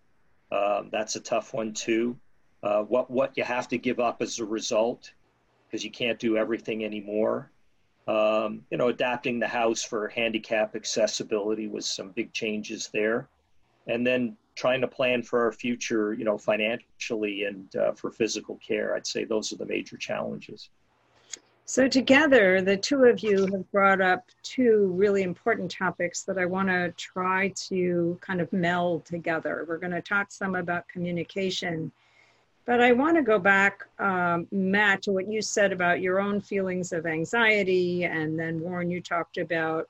Um, 0.51 0.89
that's 0.91 1.15
a 1.15 1.19
tough 1.19 1.53
one 1.53 1.74
too. 1.74 2.17
Uh, 2.62 2.81
what 2.83 3.09
what 3.12 3.31
you 3.35 3.43
have 3.43 3.67
to 3.69 3.77
give 3.77 4.00
up 4.00 4.21
as 4.21 4.39
a 4.39 4.45
result, 4.45 5.12
because 5.67 5.83
you 5.83 5.91
can't 5.91 6.19
do 6.19 6.38
everything 6.38 6.83
anymore. 6.83 7.51
Um, 8.07 8.62
you 8.69 8.77
know, 8.77 8.89
adapting 8.89 9.39
the 9.39 9.47
house 9.47 9.83
for 9.83 10.09
handicap 10.09 10.75
accessibility 10.75 11.67
was 11.67 11.88
some 11.88 12.09
big 12.09 12.33
changes 12.33 12.89
there, 12.93 13.27
and 13.88 14.05
then 14.05 14.38
trying 14.55 14.81
to 14.81 14.88
plan 14.88 15.21
for 15.21 15.43
our 15.43 15.51
future, 15.51 16.13
you 16.13 16.24
know, 16.24 16.38
financially 16.38 17.43
and 17.43 17.75
uh, 17.75 17.91
for 17.93 18.12
physical 18.12 18.59
care. 18.65 18.95
I'd 18.95 19.07
say 19.07 19.24
those 19.24 19.51
are 19.51 19.57
the 19.57 19.65
major 19.65 19.97
challenges. 19.97 20.69
So, 21.67 21.88
together, 21.88 22.62
the 22.62 22.77
two 22.77 23.05
of 23.05 23.21
you 23.21 23.47
have 23.47 23.71
brought 23.71 24.00
up 24.00 24.24
two 24.43 24.93
really 24.95 25.24
important 25.24 25.71
topics 25.71 26.21
that 26.24 26.38
I 26.38 26.45
want 26.45 26.69
to 26.69 26.93
try 26.95 27.51
to 27.69 28.19
kind 28.21 28.39
of 28.39 28.53
meld 28.53 29.03
together. 29.03 29.65
We're 29.67 29.79
going 29.79 29.93
to 29.93 30.01
talk 30.01 30.31
some 30.31 30.53
about 30.53 30.88
communication 30.88 31.91
but 32.65 32.81
I 32.81 32.91
want 32.93 33.15
to 33.15 33.22
go 33.22 33.38
back, 33.38 33.84
um, 34.00 34.48
Matt, 34.51 35.03
to 35.03 35.12
what 35.12 35.31
you 35.31 35.41
said 35.41 35.72
about 35.72 36.01
your 36.01 36.19
own 36.19 36.41
feelings 36.41 36.91
of 36.91 37.05
anxiety. 37.05 38.05
And 38.05 38.39
then, 38.39 38.60
Warren, 38.60 38.89
you 38.89 39.01
talked 39.01 39.38
about 39.38 39.88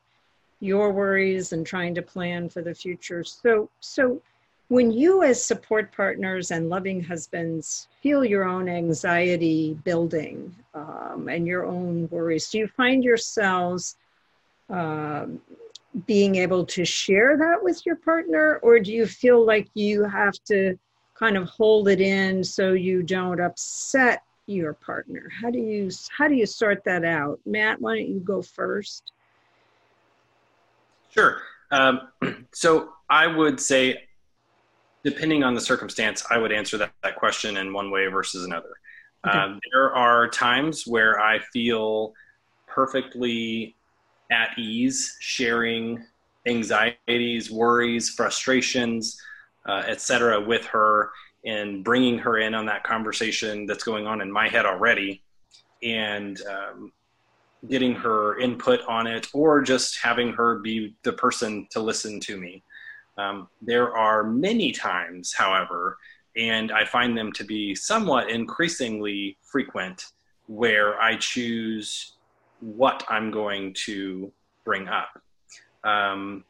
your 0.60 0.91
worries 0.91 1.53
and 1.53 1.65
trying 1.65 1.96
to 1.96 2.01
plan 2.01 2.50
for 2.50 2.62
the 2.62 2.74
future. 2.74 3.24
So, 3.24 3.70
so 3.79 4.22
when 4.67 4.91
you, 4.91 5.24
as 5.24 5.44
support 5.44 5.91
partners 5.96 6.51
and 6.51 6.70
loving 6.70 7.01
husbands, 7.01 7.88
feel 8.01 8.25
your 8.25 8.44
own 8.44 8.67
anxiety 8.67 9.77
building 9.84 10.53
um, 10.74 11.29
and 11.29 11.48
your 11.48 11.65
own 11.65 12.10
worries, 12.10 12.50
do 12.50 12.58
you 12.58 12.67
find 12.67 13.03
yourselves 13.03 13.96
um, 14.70 15.39
being 16.08 16.36
able 16.36 16.65
to 16.65 16.84
share 16.84 17.38
that 17.38 17.63
with 17.63 17.86
your 17.86 17.96
partner, 17.96 18.60
or 18.63 18.79
do 18.79 18.91
you 18.91 19.05
feel 19.05 19.46
like 19.46 19.70
you 19.75 20.03
have 20.03 20.34
to? 20.46 20.77
Kind 21.17 21.38
of 21.38 21.48
hold 21.48 21.88
it 21.88 22.01
in 22.01 22.43
so 22.43 22.74
you 22.74 23.01
don't 23.01 23.39
upset 23.39 24.24
your 24.45 24.74
partner? 24.74 25.31
How 25.41 25.50
do 25.50 25.60
you 25.60 25.89
how 26.15 26.27
do 26.27 26.36
you 26.36 26.45
sort 26.45 26.84
that 26.84 27.03
out? 27.03 27.39
Matt, 27.45 27.81
why 27.81 27.95
don't 27.95 28.10
you 28.10 28.19
go 28.19 28.41
first? 28.41 29.12
Sure. 31.10 31.41
Um, 31.72 32.10
so 32.53 32.89
I 33.10 33.27
would 33.27 33.60
say, 33.60 34.03
depending 35.03 35.43
on 35.43 35.53
the 35.53 35.62
circumstance, 35.62 36.24
I 36.29 36.38
would 36.38 36.51
answer 36.51 36.77
that, 36.77 36.91
that 37.03 37.15
question 37.15 37.57
in 37.57 37.74
one 37.74 37.91
way 37.91 38.07
versus 38.07 38.45
another. 38.45 38.74
Okay. 39.27 39.38
Um, 39.38 39.60
there 39.72 39.95
are 39.95 40.27
times 40.27 40.86
where 40.86 41.19
I 41.19 41.39
feel 41.53 42.13
perfectly 42.67 43.75
at 44.31 44.57
ease 44.57 45.15
sharing 45.19 46.03
anxieties, 46.45 47.50
worries, 47.50 48.10
frustrations, 48.10 49.19
uh, 49.67 49.84
etc., 49.88 50.39
with 50.39 50.65
her 50.65 51.12
and 51.45 51.84
bringing 51.84 52.17
her 52.17 52.39
in 52.39 52.55
on 52.55 52.65
that 52.65 52.84
conversation 52.84 53.65
that's 53.65 53.84
going 53.84 54.07
on 54.07 54.22
in 54.22 54.31
my 54.31 54.48
head 54.48 54.65
already, 54.65 55.22
and 55.84 56.41
um, 56.50 56.91
getting 57.69 57.93
her 57.93 58.39
input 58.39 58.81
on 58.88 59.07
it, 59.07 59.27
or 59.34 59.62
just 59.62 60.00
having 60.01 60.34
her 60.34 60.60
be 60.60 60.95
the 61.03 61.13
person 61.13 61.67
to 61.72 61.79
listen 61.79 62.19
to 62.19 62.38
me. 62.38 62.63
Um, 63.17 63.48
there 63.62 63.95
are 63.95 64.24
many 64.24 64.72
times, 64.72 65.34
however, 65.34 65.98
and 66.36 66.72
I 66.72 66.84
find 66.84 67.17
them 67.17 67.31
to 67.34 67.43
be 67.43 67.75
somewhat 67.75 68.29
increasingly 68.29 69.38
frequent, 69.41 70.03
where 70.48 71.00
I 71.00 71.15
choose 71.17 72.15
what 72.60 73.03
I'm 73.07 73.31
going 73.31 73.74
to 73.86 74.31
bring 74.63 74.88
up. 74.88 75.10
Um, 75.84 76.43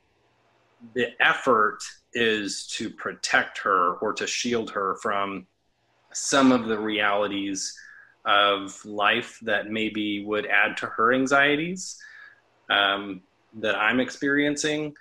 the 0.93 1.09
effort 1.19 1.79
is 2.15 2.65
to 2.67 2.89
protect 2.89 3.59
her 3.59 3.95
or 3.95 4.13
to 4.13 4.25
shield 4.25 4.71
her 4.71 4.95
from 5.01 5.45
some 6.13 6.51
of 6.51 6.65
the 6.65 6.79
realities 6.79 7.77
of 8.25 8.83
life 8.85 9.37
that 9.43 9.69
maybe 9.69 10.25
would 10.25 10.47
add 10.47 10.77
to 10.77 10.87
her 10.87 11.13
anxieties 11.13 11.97
um, 12.69 13.21
that 13.59 13.75
I'm 13.75 13.99
experiencing. 13.99 14.95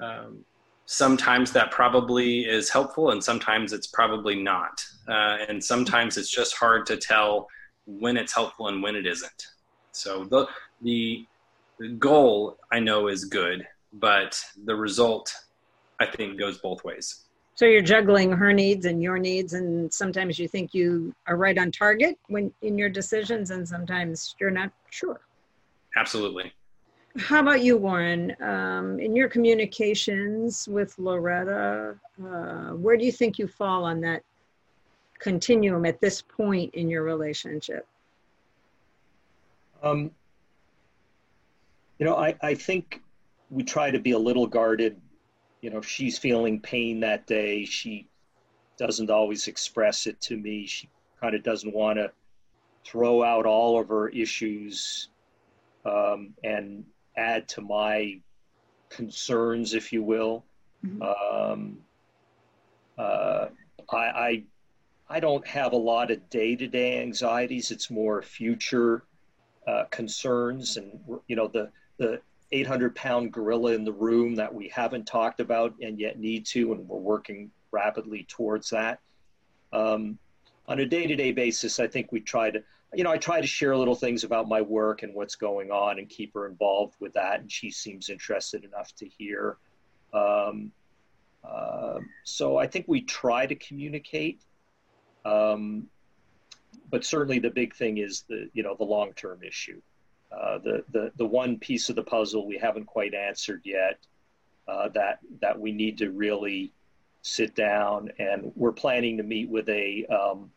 Um, 0.00 0.44
sometimes 0.86 1.52
that 1.52 1.70
probably 1.70 2.40
is 2.40 2.68
helpful, 2.68 3.10
and 3.10 3.22
sometimes 3.22 3.72
it's 3.72 3.86
probably 3.86 4.42
not. 4.42 4.84
Uh, 5.08 5.38
and 5.48 5.62
sometimes 5.62 6.16
it's 6.16 6.30
just 6.30 6.56
hard 6.56 6.86
to 6.86 6.96
tell 6.96 7.46
when 7.86 8.16
it's 8.16 8.34
helpful 8.34 8.68
and 8.68 8.82
when 8.82 8.96
it 8.96 9.06
isn't. 9.06 9.48
So 9.92 10.24
the 10.24 10.46
the, 10.82 11.24
the 11.78 11.88
goal 11.88 12.58
I 12.72 12.80
know 12.80 13.08
is 13.08 13.24
good, 13.24 13.66
but 13.92 14.38
the 14.64 14.74
result 14.74 15.32
I 16.04 16.16
think 16.16 16.38
goes 16.38 16.58
both 16.58 16.84
ways. 16.84 17.24
So 17.56 17.66
you're 17.66 17.82
juggling 17.82 18.32
her 18.32 18.52
needs 18.52 18.84
and 18.84 19.02
your 19.02 19.18
needs, 19.18 19.52
and 19.54 19.92
sometimes 19.92 20.38
you 20.38 20.48
think 20.48 20.74
you 20.74 21.14
are 21.26 21.36
right 21.36 21.56
on 21.56 21.70
target 21.70 22.18
when 22.26 22.52
in 22.62 22.76
your 22.76 22.88
decisions, 22.88 23.50
and 23.50 23.66
sometimes 23.66 24.34
you're 24.40 24.50
not 24.50 24.72
sure. 24.90 25.20
Absolutely. 25.96 26.52
How 27.16 27.40
about 27.40 27.62
you, 27.62 27.76
Warren? 27.76 28.34
Um, 28.42 28.98
in 28.98 29.14
your 29.14 29.28
communications 29.28 30.66
with 30.66 30.98
Loretta, 30.98 31.94
uh, 32.20 32.70
where 32.70 32.96
do 32.96 33.04
you 33.04 33.12
think 33.12 33.38
you 33.38 33.46
fall 33.46 33.84
on 33.84 34.00
that 34.00 34.22
continuum 35.20 35.86
at 35.86 36.00
this 36.00 36.20
point 36.20 36.74
in 36.74 36.90
your 36.90 37.04
relationship? 37.04 37.86
Um, 39.80 40.10
you 42.00 42.06
know, 42.06 42.16
I, 42.16 42.34
I 42.42 42.54
think 42.54 43.00
we 43.50 43.62
try 43.62 43.92
to 43.92 44.00
be 44.00 44.10
a 44.10 44.18
little 44.18 44.46
guarded. 44.48 45.00
You 45.64 45.70
know, 45.70 45.80
she's 45.80 46.18
feeling 46.18 46.60
pain 46.60 47.00
that 47.00 47.26
day. 47.26 47.64
She 47.64 48.06
doesn't 48.76 49.08
always 49.08 49.48
express 49.48 50.06
it 50.06 50.20
to 50.20 50.36
me. 50.36 50.66
She 50.66 50.90
kind 51.18 51.34
of 51.34 51.42
doesn't 51.42 51.74
want 51.74 51.96
to 51.96 52.12
throw 52.84 53.22
out 53.22 53.46
all 53.46 53.80
of 53.80 53.88
her 53.88 54.10
issues 54.10 55.08
um, 55.86 56.34
and 56.44 56.84
add 57.16 57.48
to 57.48 57.62
my 57.62 58.20
concerns, 58.90 59.72
if 59.72 59.90
you 59.90 60.02
will. 60.02 60.44
Mm-hmm. 60.84 61.00
Um, 61.00 61.78
uh, 62.98 63.46
I, 63.90 63.96
I, 63.96 64.42
I 65.08 65.18
don't 65.18 65.46
have 65.46 65.72
a 65.72 65.78
lot 65.78 66.10
of 66.10 66.28
day-to-day 66.28 67.00
anxieties. 67.00 67.70
It's 67.70 67.90
more 67.90 68.20
future 68.20 69.04
uh, 69.66 69.84
concerns, 69.84 70.76
and 70.76 71.00
you 71.26 71.36
know 71.36 71.48
the 71.48 71.70
the 71.96 72.20
800 72.54 72.94
pound 72.94 73.32
gorilla 73.32 73.72
in 73.72 73.84
the 73.84 73.92
room 73.92 74.36
that 74.36 74.54
we 74.54 74.68
haven't 74.68 75.06
talked 75.06 75.40
about 75.40 75.74
and 75.82 75.98
yet 75.98 76.20
need 76.20 76.46
to, 76.46 76.72
and 76.72 76.88
we're 76.88 76.98
working 76.98 77.50
rapidly 77.72 78.24
towards 78.28 78.70
that. 78.70 79.00
Um, 79.72 80.18
on 80.68 80.78
a 80.78 80.86
day 80.86 81.08
to 81.08 81.16
day 81.16 81.32
basis, 81.32 81.80
I 81.80 81.88
think 81.88 82.12
we 82.12 82.20
try 82.20 82.52
to, 82.52 82.62
you 82.94 83.02
know, 83.02 83.10
I 83.10 83.18
try 83.18 83.40
to 83.40 83.46
share 83.46 83.76
little 83.76 83.96
things 83.96 84.22
about 84.22 84.48
my 84.48 84.62
work 84.62 85.02
and 85.02 85.12
what's 85.14 85.34
going 85.34 85.72
on 85.72 85.98
and 85.98 86.08
keep 86.08 86.32
her 86.34 86.46
involved 86.46 86.94
with 87.00 87.12
that. 87.14 87.40
And 87.40 87.50
she 87.50 87.72
seems 87.72 88.08
interested 88.08 88.64
enough 88.64 88.94
to 88.96 89.08
hear. 89.08 89.56
Um, 90.12 90.70
uh, 91.42 91.98
so 92.22 92.56
I 92.56 92.68
think 92.68 92.86
we 92.86 93.00
try 93.00 93.46
to 93.46 93.54
communicate. 93.56 94.40
Um, 95.24 95.88
but 96.88 97.04
certainly 97.04 97.40
the 97.40 97.50
big 97.50 97.74
thing 97.74 97.98
is 97.98 98.22
the, 98.28 98.48
you 98.52 98.62
know, 98.62 98.76
the 98.76 98.84
long 98.84 99.12
term 99.14 99.42
issue. 99.42 99.82
Uh, 100.34 100.58
the, 100.58 100.84
the, 100.90 101.12
the 101.16 101.24
one 101.24 101.58
piece 101.58 101.88
of 101.88 101.96
the 101.96 102.02
puzzle 102.02 102.46
we 102.46 102.58
haven't 102.58 102.86
quite 102.86 103.14
answered 103.14 103.60
yet 103.64 103.98
uh, 104.66 104.88
that, 104.88 105.20
that 105.40 105.58
we 105.58 105.70
need 105.70 105.96
to 105.98 106.10
really 106.10 106.72
sit 107.22 107.54
down 107.54 108.10
and 108.18 108.50
we're 108.54 108.72
planning 108.72 109.16
to 109.16 109.22
meet 109.22 109.48
with 109.48 109.68
a, 109.68 110.04
um, 110.06 110.50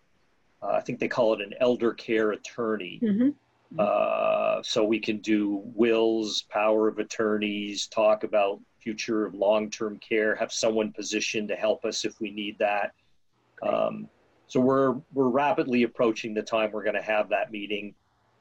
uh, 0.62 0.72
I 0.72 0.82
think 0.82 1.00
they 1.00 1.08
call 1.08 1.34
it 1.34 1.42
an 1.42 1.54
elder 1.60 1.94
care 1.94 2.32
attorney. 2.32 3.00
Mm-hmm. 3.04 3.30
Uh, 3.78 4.64
so 4.64 4.84
we 4.84 5.00
can 5.00 5.18
do 5.20 5.62
wills, 5.76 6.44
power 6.44 6.88
of 6.88 7.00
attorneys, 7.00 7.88
talk 7.88 8.24
about 8.24 8.60
future 8.80 9.26
of 9.26 9.36
long-term 9.36 10.00
care, 10.00 10.36
have 10.36 10.52
someone 10.52 10.92
positioned 10.94 11.50
to 11.50 11.56
help 11.56 11.84
us 11.84 12.06
if 12.06 12.20
we 12.22 12.32
need 12.32 12.58
that. 12.58 12.94
Um, 13.62 14.08
so 14.48 14.62
we're 14.62 14.96
we're 15.14 15.28
rapidly 15.28 15.84
approaching 15.84 16.34
the 16.34 16.42
time 16.42 16.72
we're 16.72 16.84
going 16.84 16.96
to 16.96 17.02
have 17.02 17.28
that 17.30 17.52
meeting 17.52 17.94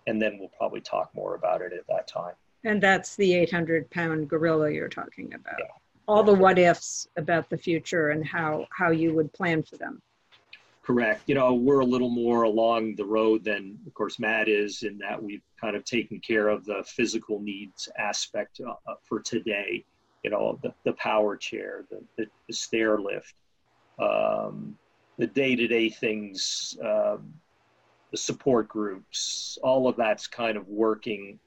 and 0.06 0.20
then 0.20 0.38
we'll 0.38 0.50
probably 0.56 0.80
talk 0.80 1.10
more 1.14 1.34
about 1.34 1.62
it 1.62 1.72
at 1.72 1.86
that 1.88 2.06
time. 2.06 2.34
And 2.64 2.82
that's 2.82 3.16
the 3.16 3.34
800 3.34 3.90
pound 3.90 4.28
gorilla 4.28 4.70
you're 4.70 4.88
talking 4.88 5.32
about. 5.34 5.56
Yeah. 5.58 5.66
All 6.08 6.22
the 6.22 6.34
what 6.34 6.58
ifs 6.58 7.08
about 7.16 7.50
the 7.50 7.58
future 7.58 8.10
and 8.10 8.24
how, 8.24 8.66
how 8.70 8.90
you 8.90 9.14
would 9.14 9.32
plan 9.32 9.62
for 9.62 9.76
them. 9.76 10.00
Correct. 10.82 11.22
You 11.26 11.34
know, 11.34 11.52
we're 11.52 11.80
a 11.80 11.84
little 11.84 12.08
more 12.08 12.44
along 12.44 12.94
the 12.94 13.04
road 13.04 13.42
than, 13.42 13.76
of 13.86 13.94
course, 13.94 14.20
Matt 14.20 14.48
is 14.48 14.84
in 14.84 14.98
that 14.98 15.20
we've 15.20 15.42
kind 15.60 15.74
of 15.74 15.84
taken 15.84 16.20
care 16.20 16.48
of 16.48 16.64
the 16.64 16.84
physical 16.86 17.40
needs 17.40 17.88
aspect 17.98 18.60
uh, 18.64 18.70
uh 18.86 18.94
for 19.02 19.20
today. 19.20 19.84
You 20.22 20.30
know, 20.30 20.60
the, 20.62 20.72
the 20.84 20.92
power 20.92 21.36
chair, 21.36 21.84
the, 21.90 22.00
the, 22.16 22.26
the 22.46 22.52
stair 22.52 22.98
lift, 22.98 23.34
um, 23.98 24.78
the 25.18 25.26
day 25.26 25.56
to 25.56 25.66
day 25.66 25.88
things. 25.88 26.76
Um, 26.80 27.34
the 28.10 28.16
support 28.16 28.68
groups, 28.68 29.58
all 29.62 29.88
of 29.88 29.96
that's 29.96 30.26
kind 30.26 30.56
of 30.56 30.68
working 30.68 31.38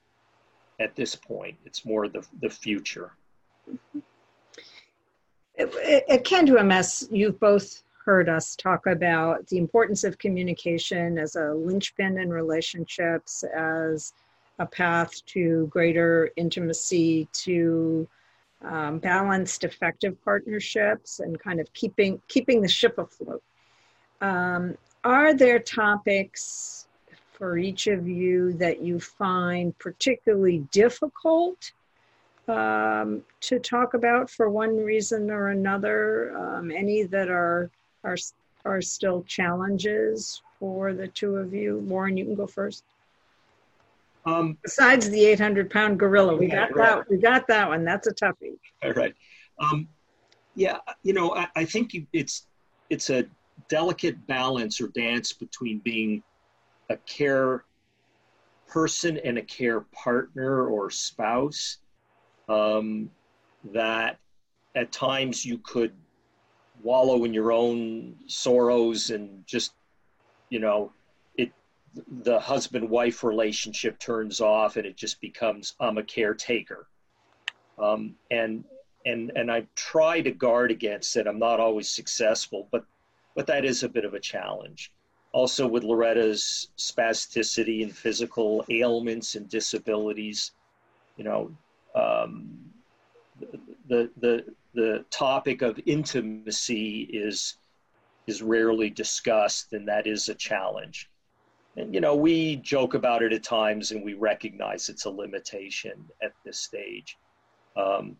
at 0.80 0.95
this 0.95 1.15
point. 1.15 1.58
It's 1.65 1.86
more 1.86 2.08
the, 2.08 2.26
the 2.41 2.50
future. 2.50 3.12
At 5.58 6.24
Can 6.24 6.45
Do 6.45 6.62
MS, 6.63 7.10
you've 7.12 7.39
both 7.39 7.84
heard 8.06 8.30
us 8.30 8.56
talk 8.56 8.88
about 8.88 9.45
the 9.48 9.58
importance 9.58 10.04
of 10.04 10.17
communication 10.17 11.17
as 11.17 11.36
a 11.36 11.54
linchpin 11.54 12.17
in 12.17 12.30
relationships, 12.30 13.43
as 13.56 14.13
a 14.58 14.65
path 14.65 15.24
to 15.28 15.67
greater 15.67 16.32
intimacy, 16.38 17.28
to 17.34 18.08
um, 18.65 19.00
balanced, 19.00 19.63
effective 19.63 20.22
partnerships, 20.24 21.19
and 21.19 21.39
kind 21.39 21.60
of 21.60 21.72
keeping 21.74 22.22
keeping 22.28 22.62
the 22.62 22.67
ship 22.67 22.98
afloat. 22.98 23.43
Um, 24.22 24.78
are 25.03 25.33
there 25.33 25.59
topics 25.59 26.88
for 27.31 27.57
each 27.57 27.88
of 27.88 28.07
you 28.07 28.53
that 28.53 28.81
you 28.81 28.99
find 28.99 29.77
particularly 29.79 30.59
difficult 30.71 31.71
um, 32.47 33.23
to 33.41 33.59
talk 33.59 33.93
about 33.93 34.29
for 34.29 34.49
one 34.49 34.75
reason 34.77 35.31
or 35.31 35.49
another? 35.49 36.38
Um, 36.38 36.71
any 36.71 37.03
that 37.03 37.29
are 37.29 37.69
are 38.03 38.17
are 38.65 38.81
still 38.81 39.23
challenges 39.23 40.41
for 40.59 40.93
the 40.93 41.07
two 41.07 41.38
of 41.38 41.53
you? 41.53 41.79
Warren, 41.79 42.17
you 42.17 42.25
can 42.25 42.35
go 42.35 42.47
first. 42.47 42.83
Um, 44.25 44.57
Besides 44.62 45.09
the 45.09 45.25
800 45.25 45.69
pound 45.69 45.97
gorilla, 45.97 46.35
we 46.35 46.47
got 46.47 46.75
right. 46.75 46.97
that. 46.97 47.09
We 47.09 47.17
got 47.17 47.47
that 47.47 47.69
one. 47.69 47.85
That's 47.85 48.07
a 48.07 48.13
toughie. 48.13 48.57
All 48.83 48.91
right. 48.91 49.15
Um, 49.59 49.88
yeah, 50.55 50.79
you 51.03 51.13
know, 51.13 51.33
I, 51.35 51.47
I 51.55 51.65
think 51.65 51.95
it's 52.12 52.47
it's 52.89 53.09
a 53.09 53.25
delicate 53.67 54.26
balance 54.28 54.80
or 54.80 54.88
dance 54.89 55.34
between 55.34 55.80
being 55.80 56.24
a 56.89 56.98
care 56.98 57.63
person 58.67 59.17
and 59.17 59.38
a 59.38 59.41
care 59.41 59.82
partner 59.82 60.67
or 60.67 60.89
spouse 60.89 61.78
um, 62.48 63.10
that 63.74 64.19
at 64.76 64.91
times 64.91 65.45
you 65.45 65.58
could 65.60 65.91
wallow 66.82 67.26
in 67.26 67.34
your 67.34 67.52
own 67.52 68.15
sorrows 68.28 69.10
and 69.10 69.45
just 69.45 69.74
you 70.50 70.60
know 70.60 70.91
it 71.38 71.52
the 72.24 72.39
husband 72.39 72.88
wife 72.89 73.24
relationship 73.24 74.00
turns 74.00 74.39
off 74.39 74.78
and 74.78 74.86
it 74.86 74.95
just 74.95 75.19
becomes 75.19 75.76
i'm 75.80 75.98
a 75.98 76.04
caretaker. 76.04 76.88
Um, 77.78 78.15
and 78.30 78.63
and 79.06 79.32
and 79.36 79.50
i 79.52 79.65
try 79.76 80.22
to 80.22 80.32
guard 80.32 80.69
against 80.72 81.15
it. 81.15 81.28
I'm 81.28 81.39
not 81.39 81.60
always 81.60 81.89
successful 81.89 82.67
but 82.72 82.86
but 83.39 83.47
that 83.47 83.63
is 83.63 83.84
a 83.84 83.88
bit 83.88 84.04
of 84.04 84.15
a 84.15 84.19
challenge. 84.19 84.91
Also, 85.32 85.65
with 85.65 85.86
Loretta's 85.86 86.71
spasticity 86.78 87.84
and 87.84 87.95
physical 87.95 88.65
ailments 88.69 89.36
and 89.36 89.47
disabilities, 89.47 90.52
you 91.15 91.23
know, 91.23 91.49
um, 91.95 92.60
the 93.88 94.12
the 94.17 94.43
the 94.73 95.06
topic 95.10 95.62
of 95.62 95.80
intimacy 95.86 97.04
is 97.13 97.56
is 98.28 98.41
rarely 98.41 98.89
discussed, 98.89 99.71
and 99.71 99.88
that 99.88 100.06
is 100.06 100.28
a 100.28 100.36
challenge. 100.36 101.10
And 101.78 101.93
you 101.93 102.02
know, 102.02 102.17
we 102.17 102.58
joke 102.58 102.93
about 102.93 103.23
it 103.23 103.32
at 103.32 103.41
times, 103.41 103.93
and 103.93 104.04
we 104.04 104.15
recognize 104.15 104.89
it's 104.89 105.06
a 105.06 105.10
limitation 105.10 106.10
at 106.21 106.34
this 106.43 106.60
stage. 106.60 107.17
Um, 107.78 108.17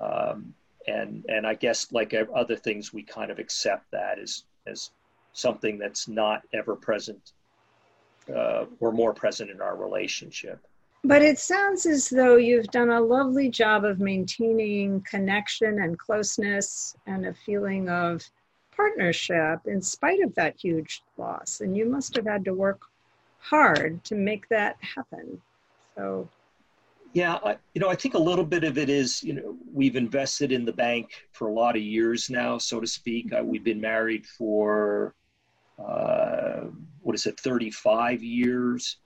um, 0.00 0.54
and 0.86 1.24
and 1.28 1.48
I 1.48 1.54
guess 1.54 1.90
like 1.90 2.14
other 2.32 2.54
things, 2.54 2.92
we 2.92 3.02
kind 3.02 3.32
of 3.32 3.40
accept 3.40 3.90
that 3.90 4.20
as 4.20 4.44
as 4.66 4.90
something 5.32 5.78
that's 5.78 6.08
not 6.08 6.42
ever 6.52 6.76
present 6.76 7.32
uh, 8.34 8.66
or 8.80 8.92
more 8.92 9.12
present 9.12 9.50
in 9.50 9.60
our 9.60 9.76
relationship. 9.76 10.60
But 11.04 11.22
it 11.22 11.38
sounds 11.38 11.84
as 11.84 12.08
though 12.08 12.36
you've 12.36 12.68
done 12.68 12.90
a 12.90 13.00
lovely 13.00 13.48
job 13.48 13.84
of 13.84 13.98
maintaining 13.98 15.00
connection 15.00 15.80
and 15.80 15.98
closeness 15.98 16.96
and 17.06 17.26
a 17.26 17.34
feeling 17.34 17.88
of 17.88 18.22
partnership 18.76 19.60
in 19.66 19.82
spite 19.82 20.20
of 20.22 20.34
that 20.36 20.54
huge 20.56 21.02
loss. 21.18 21.60
And 21.60 21.76
you 21.76 21.86
must 21.86 22.14
have 22.14 22.26
had 22.26 22.44
to 22.44 22.54
work 22.54 22.82
hard 23.40 24.04
to 24.04 24.14
make 24.14 24.48
that 24.48 24.76
happen. 24.80 25.40
So 25.96 26.28
yeah, 27.12 27.38
I, 27.44 27.56
you 27.74 27.80
know, 27.80 27.90
I 27.90 27.94
think 27.94 28.14
a 28.14 28.18
little 28.18 28.44
bit 28.44 28.64
of 28.64 28.78
it 28.78 28.88
is, 28.88 29.22
you 29.22 29.34
know, 29.34 29.56
we've 29.72 29.96
invested 29.96 30.50
in 30.50 30.64
the 30.64 30.72
bank 30.72 31.10
for 31.32 31.48
a 31.48 31.52
lot 31.52 31.76
of 31.76 31.82
years 31.82 32.30
now, 32.30 32.56
so 32.58 32.80
to 32.80 32.86
speak. 32.86 33.32
Uh, 33.32 33.42
we've 33.44 33.64
been 33.64 33.80
married 33.80 34.26
for, 34.26 35.14
uh, 35.78 36.62
what 37.02 37.14
is 37.14 37.26
it, 37.26 37.38
35 37.38 38.22
years. 38.22 38.96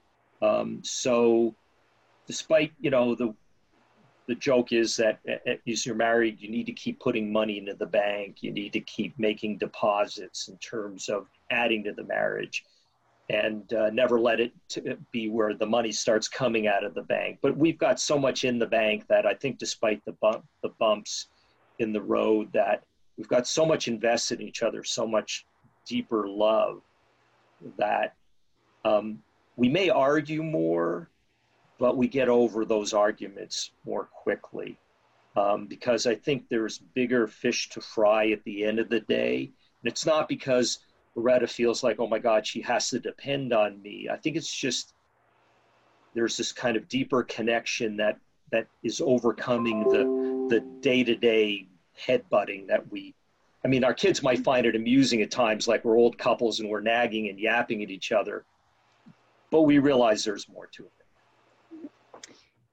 Um, 0.40 0.80
so, 0.84 1.54
despite, 2.26 2.72
you 2.80 2.90
know, 2.90 3.14
the 3.14 3.34
the 4.26 4.34
joke 4.34 4.72
is 4.72 4.96
that 4.96 5.20
as 5.68 5.86
you're 5.86 5.94
married, 5.94 6.40
you 6.40 6.50
need 6.50 6.66
to 6.66 6.72
keep 6.72 6.98
putting 6.98 7.32
money 7.32 7.58
into 7.58 7.74
the 7.74 7.86
bank. 7.86 8.42
You 8.42 8.50
need 8.50 8.72
to 8.72 8.80
keep 8.80 9.16
making 9.20 9.58
deposits 9.58 10.48
in 10.48 10.56
terms 10.58 11.08
of 11.08 11.28
adding 11.52 11.84
to 11.84 11.92
the 11.92 12.02
marriage 12.02 12.64
and 13.28 13.72
uh, 13.72 13.90
never 13.90 14.20
let 14.20 14.38
it 14.40 14.52
be 15.10 15.28
where 15.28 15.54
the 15.54 15.66
money 15.66 15.90
starts 15.90 16.28
coming 16.28 16.68
out 16.68 16.84
of 16.84 16.94
the 16.94 17.02
bank. 17.02 17.38
But 17.42 17.56
we've 17.56 17.78
got 17.78 17.98
so 17.98 18.18
much 18.18 18.44
in 18.44 18.58
the 18.58 18.66
bank 18.66 19.06
that 19.08 19.26
I 19.26 19.34
think, 19.34 19.58
despite 19.58 20.04
the 20.04 20.12
bump, 20.12 20.44
the 20.62 20.68
bumps 20.78 21.26
in 21.80 21.92
the 21.92 22.00
road, 22.00 22.52
that 22.52 22.84
we've 23.16 23.28
got 23.28 23.46
so 23.46 23.66
much 23.66 23.88
invested 23.88 24.40
in 24.40 24.46
each 24.46 24.62
other, 24.62 24.84
so 24.84 25.06
much 25.06 25.44
deeper 25.86 26.28
love 26.28 26.82
that 27.78 28.14
um, 28.84 29.22
we 29.56 29.68
may 29.68 29.90
argue 29.90 30.42
more, 30.42 31.10
but 31.78 31.96
we 31.96 32.06
get 32.06 32.28
over 32.28 32.64
those 32.64 32.92
arguments 32.92 33.72
more 33.84 34.04
quickly. 34.04 34.78
Um, 35.36 35.66
because 35.66 36.06
I 36.06 36.14
think 36.14 36.48
there's 36.48 36.78
bigger 36.78 37.26
fish 37.26 37.68
to 37.70 37.80
fry 37.82 38.30
at 38.30 38.42
the 38.44 38.64
end 38.64 38.78
of 38.78 38.88
the 38.88 39.00
day. 39.00 39.50
And 39.82 39.92
it's 39.92 40.06
not 40.06 40.28
because 40.28 40.78
Loretta 41.16 41.46
feels 41.46 41.82
like, 41.82 41.98
oh 41.98 42.06
my 42.06 42.18
God, 42.18 42.46
she 42.46 42.60
has 42.60 42.90
to 42.90 43.00
depend 43.00 43.52
on 43.52 43.80
me. 43.82 44.08
I 44.12 44.16
think 44.16 44.36
it's 44.36 44.54
just 44.54 44.94
there's 46.14 46.36
this 46.36 46.52
kind 46.52 46.76
of 46.76 46.86
deeper 46.88 47.22
connection 47.24 47.96
that 47.96 48.18
that 48.52 48.68
is 48.84 49.00
overcoming 49.00 49.82
the 49.84 50.46
the 50.54 50.60
day-to-day 50.80 51.66
headbutting 51.98 52.68
that 52.68 52.90
we 52.92 53.14
I 53.64 53.68
mean, 53.68 53.82
our 53.82 53.94
kids 53.94 54.22
might 54.22 54.44
find 54.44 54.64
it 54.64 54.76
amusing 54.76 55.22
at 55.22 55.30
times, 55.32 55.66
like 55.66 55.84
we're 55.84 55.98
old 55.98 56.16
couples 56.18 56.60
and 56.60 56.68
we're 56.68 56.80
nagging 56.82 57.30
and 57.30 57.40
yapping 57.40 57.82
at 57.82 57.90
each 57.90 58.12
other, 58.12 58.44
but 59.50 59.62
we 59.62 59.80
realize 59.80 60.22
there's 60.22 60.48
more 60.48 60.66
to 60.66 60.84
it. 60.84 61.90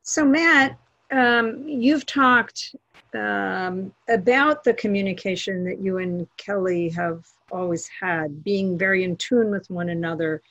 So, 0.04 0.24
Matt, 0.24 0.78
um, 1.10 1.68
you've 1.68 2.06
talked 2.06 2.76
um, 3.16 3.92
about 4.08 4.64
the 4.64 4.76
communication 4.76 5.64
that 5.64 5.80
you 5.80 5.98
and 5.98 6.28
Kelly 6.38 6.90
have 6.90 7.26
always 7.52 7.88
had, 7.88 8.44
being 8.44 8.78
very 8.78 9.04
in 9.04 9.16
tune 9.18 9.52
with 9.52 9.70
one 9.70 9.90
another. 9.90 10.42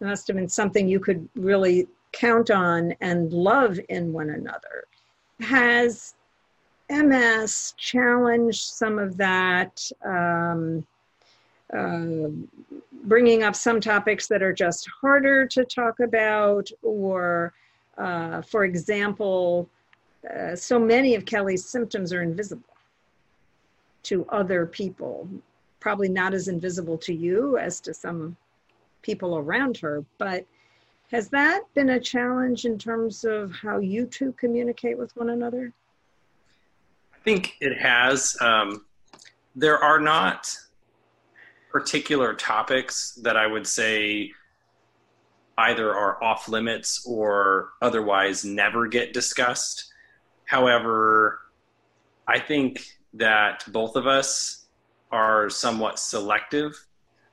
It 0.00 0.04
must 0.04 0.26
have 0.28 0.36
been 0.36 0.48
something 0.48 0.88
you 0.88 1.00
could 1.00 1.28
really 1.34 1.86
count 2.12 2.50
on 2.50 2.94
and 3.00 3.32
love 3.32 3.78
in 3.88 4.12
one 4.12 4.30
another. 4.30 4.84
Has 5.40 6.14
MS 6.90 7.74
challenged 7.76 8.62
some 8.62 8.98
of 8.98 9.16
that, 9.16 9.90
um, 10.04 10.86
uh, 11.72 12.28
bringing 13.04 13.42
up 13.42 13.56
some 13.56 13.80
topics 13.80 14.28
that 14.28 14.42
are 14.42 14.52
just 14.52 14.88
harder 15.00 15.46
to 15.46 15.64
talk 15.64 16.00
about, 16.00 16.68
or, 16.82 17.54
uh, 17.96 18.42
for 18.42 18.64
example, 18.64 19.68
uh, 20.30 20.54
so 20.54 20.78
many 20.78 21.14
of 21.14 21.24
Kelly's 21.24 21.64
symptoms 21.64 22.12
are 22.12 22.22
invisible 22.22 22.76
to 24.04 24.26
other 24.28 24.66
people. 24.66 25.28
Probably 25.82 26.08
not 26.08 26.32
as 26.32 26.46
invisible 26.46 26.96
to 26.98 27.12
you 27.12 27.58
as 27.58 27.80
to 27.80 27.92
some 27.92 28.36
people 29.02 29.36
around 29.36 29.76
her, 29.78 30.04
but 30.16 30.46
has 31.10 31.28
that 31.30 31.62
been 31.74 31.90
a 31.90 31.98
challenge 31.98 32.66
in 32.66 32.78
terms 32.78 33.24
of 33.24 33.50
how 33.50 33.78
you 33.78 34.06
two 34.06 34.32
communicate 34.34 34.96
with 34.96 35.10
one 35.16 35.30
another? 35.30 35.72
I 37.12 37.18
think 37.24 37.56
it 37.60 37.76
has. 37.76 38.36
Um, 38.40 38.84
there 39.56 39.76
are 39.76 39.98
not 39.98 40.56
particular 41.68 42.32
topics 42.32 43.18
that 43.22 43.36
I 43.36 43.48
would 43.48 43.66
say 43.66 44.30
either 45.58 45.92
are 45.92 46.22
off 46.22 46.48
limits 46.48 47.04
or 47.04 47.70
otherwise 47.82 48.44
never 48.44 48.86
get 48.86 49.12
discussed. 49.12 49.92
However, 50.44 51.40
I 52.28 52.38
think 52.38 52.86
that 53.14 53.64
both 53.72 53.96
of 53.96 54.06
us 54.06 54.61
are 55.12 55.48
somewhat 55.50 55.98
selective 55.98 56.74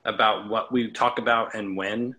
about 0.04 0.48
what 0.48 0.70
we 0.70 0.90
talk 0.90 1.18
about 1.18 1.54
and 1.54 1.76
when, 1.76 2.14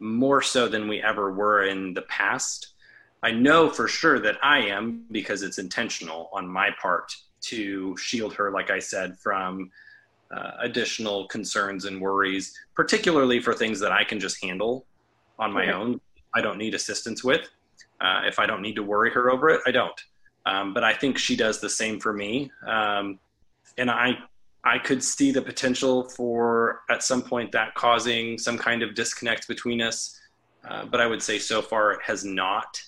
more 0.00 0.42
so 0.42 0.68
than 0.68 0.88
we 0.88 1.00
ever 1.00 1.32
were 1.32 1.64
in 1.64 1.94
the 1.94 2.02
past. 2.02 2.74
I 3.22 3.30
know 3.30 3.70
for 3.70 3.86
sure 3.86 4.18
that 4.20 4.36
I 4.42 4.60
am 4.60 5.04
because 5.12 5.42
it's 5.42 5.58
intentional 5.58 6.28
on 6.32 6.48
my 6.48 6.70
part 6.80 7.14
to 7.42 7.96
shield 7.96 8.34
her, 8.34 8.50
like 8.50 8.70
I 8.70 8.78
said, 8.80 9.18
from 9.18 9.70
uh, 10.34 10.52
additional 10.60 11.28
concerns 11.28 11.84
and 11.84 12.00
worries, 12.00 12.58
particularly 12.74 13.40
for 13.40 13.54
things 13.54 13.78
that 13.80 13.92
I 13.92 14.02
can 14.02 14.18
just 14.18 14.42
handle 14.42 14.86
on 15.38 15.52
my 15.52 15.72
own. 15.72 16.00
I 16.34 16.40
don't 16.40 16.58
need 16.58 16.74
assistance 16.74 17.22
with. 17.22 17.48
Uh, 18.00 18.22
if 18.24 18.38
I 18.38 18.46
don't 18.46 18.62
need 18.62 18.74
to 18.76 18.82
worry 18.82 19.10
her 19.10 19.30
over 19.30 19.50
it, 19.50 19.60
I 19.66 19.70
don't. 19.70 20.00
Um, 20.46 20.74
but 20.74 20.82
I 20.82 20.92
think 20.92 21.18
she 21.18 21.36
does 21.36 21.60
the 21.60 21.68
same 21.68 22.00
for 22.00 22.12
me. 22.12 22.50
Um, 22.66 23.18
and 23.78 23.90
I, 23.90 24.18
I 24.64 24.78
could 24.78 25.02
see 25.02 25.32
the 25.32 25.42
potential 25.42 26.08
for 26.08 26.82
at 26.88 27.02
some 27.02 27.22
point 27.22 27.50
that 27.52 27.74
causing 27.74 28.38
some 28.38 28.56
kind 28.56 28.82
of 28.82 28.94
disconnect 28.94 29.48
between 29.48 29.82
us. 29.82 30.20
Uh, 30.68 30.84
but 30.84 31.00
I 31.00 31.06
would 31.06 31.22
say 31.22 31.38
so 31.38 31.60
far 31.60 31.92
it 31.92 32.00
has 32.04 32.24
not. 32.24 32.80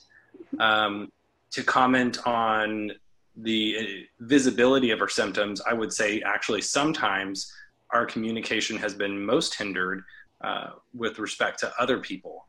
Um, 0.60 1.10
to 1.50 1.62
comment 1.64 2.24
on 2.26 2.92
the 3.36 3.76
uh, 3.78 3.84
visibility 4.20 4.90
of 4.90 5.00
our 5.00 5.08
symptoms, 5.08 5.60
I 5.60 5.72
would 5.72 5.92
say 5.92 6.20
actually 6.22 6.62
sometimes 6.62 7.52
our 7.90 8.06
communication 8.06 8.76
has 8.76 8.94
been 8.94 9.24
most 9.24 9.56
hindered 9.56 10.04
uh, 10.42 10.70
with 10.94 11.18
respect 11.18 11.58
to 11.60 11.72
other 11.78 11.98
people 11.98 12.46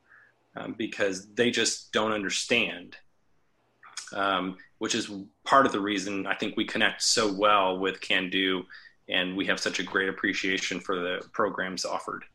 um, 0.56 0.74
because 0.78 1.28
they 1.34 1.50
just 1.50 1.92
don't 1.92 2.12
understand, 2.12 2.98
um, 4.14 4.58
which 4.78 4.96
is 4.96 5.12
part 5.44 5.66
of 5.66 5.72
the 5.72 5.80
reason 5.80 6.28
I 6.28 6.36
think 6.36 6.56
we 6.56 6.66
connect 6.66 7.02
so 7.02 7.32
well 7.32 7.80
with 7.80 8.02
Can 8.02 8.30
Do 8.30 8.66
and 9.10 9.36
we 9.36 9.46
have 9.46 9.60
such 9.60 9.80
a 9.80 9.84
great 9.84 10.10
appreciation 10.10 10.80
for 10.80 10.96
the 10.96 11.22
programs 11.32 11.86
offered. 11.86 12.26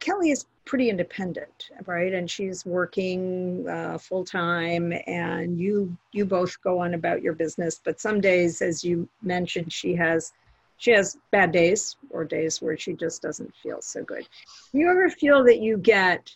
Kelly 0.00 0.30
is 0.30 0.46
pretty 0.64 0.90
independent, 0.90 1.70
right? 1.86 2.12
And 2.12 2.28
she's 2.28 2.66
working 2.66 3.68
uh, 3.68 3.98
full 3.98 4.24
time, 4.24 4.92
and 5.06 5.58
you 5.58 5.96
you 6.12 6.24
both 6.24 6.60
go 6.62 6.80
on 6.80 6.94
about 6.94 7.22
your 7.22 7.34
business. 7.34 7.80
But 7.84 8.00
some 8.00 8.20
days, 8.20 8.62
as 8.62 8.82
you 8.82 9.08
mentioned, 9.22 9.72
she 9.72 9.94
has 9.94 10.32
she 10.78 10.90
has 10.90 11.16
bad 11.30 11.52
days 11.52 11.96
or 12.10 12.24
days 12.24 12.60
where 12.60 12.76
she 12.76 12.94
just 12.94 13.22
doesn't 13.22 13.54
feel 13.62 13.80
so 13.80 14.02
good. 14.02 14.26
Do 14.72 14.78
you 14.78 14.90
ever 14.90 15.08
feel 15.08 15.44
that 15.44 15.60
you 15.60 15.76
get 15.78 16.34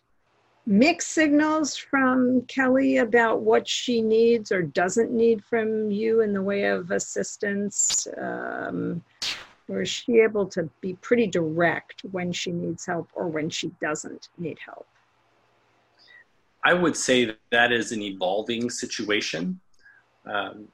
mixed 0.66 1.12
signals 1.12 1.76
from 1.76 2.42
Kelly 2.42 2.98
about 2.98 3.42
what 3.42 3.68
she 3.68 4.02
needs 4.02 4.50
or 4.50 4.62
doesn't 4.62 5.12
need 5.12 5.44
from 5.44 5.90
you 5.90 6.22
in 6.22 6.32
the 6.32 6.42
way 6.42 6.64
of 6.64 6.90
assistance? 6.90 8.08
Um, 8.20 9.02
or 9.68 9.82
is 9.82 9.88
she 9.88 10.20
able 10.20 10.46
to 10.46 10.68
be 10.80 10.94
pretty 10.94 11.26
direct 11.26 12.02
when 12.10 12.32
she 12.32 12.52
needs 12.52 12.86
help 12.86 13.08
or 13.14 13.28
when 13.28 13.48
she 13.48 13.70
doesn't 13.80 14.28
need 14.38 14.58
help? 14.64 14.86
I 16.64 16.72
would 16.72 16.96
say 16.96 17.24
that, 17.26 17.38
that 17.52 17.72
is 17.72 17.92
an 17.92 18.02
evolving 18.02 18.70
situation. 18.70 19.60
Um, 20.24 20.66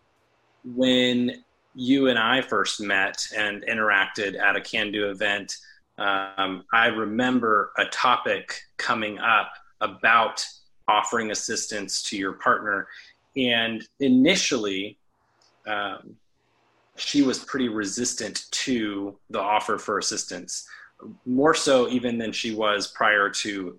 when 0.64 1.44
you 1.74 2.08
and 2.08 2.18
I 2.18 2.40
first 2.40 2.80
met 2.80 3.26
and 3.36 3.62
interacted 3.64 4.38
at 4.38 4.56
a 4.56 4.60
Can 4.60 4.90
Do 4.90 5.10
event, 5.10 5.54
um, 5.98 6.64
I 6.72 6.86
remember 6.86 7.72
a 7.76 7.84
topic 7.86 8.58
coming 8.78 9.18
up 9.18 9.52
about 9.82 10.44
offering 10.88 11.30
assistance 11.30 12.02
to 12.04 12.16
your 12.16 12.32
partner. 12.34 12.88
And 13.36 13.86
initially, 14.00 14.98
um, 15.66 16.16
she 16.96 17.22
was 17.22 17.38
pretty 17.38 17.68
resistant 17.68 18.46
to 18.50 19.18
the 19.30 19.40
offer 19.40 19.78
for 19.78 19.98
assistance, 19.98 20.66
more 21.26 21.54
so 21.54 21.88
even 21.88 22.18
than 22.18 22.32
she 22.32 22.54
was 22.54 22.88
prior 22.88 23.28
to 23.28 23.78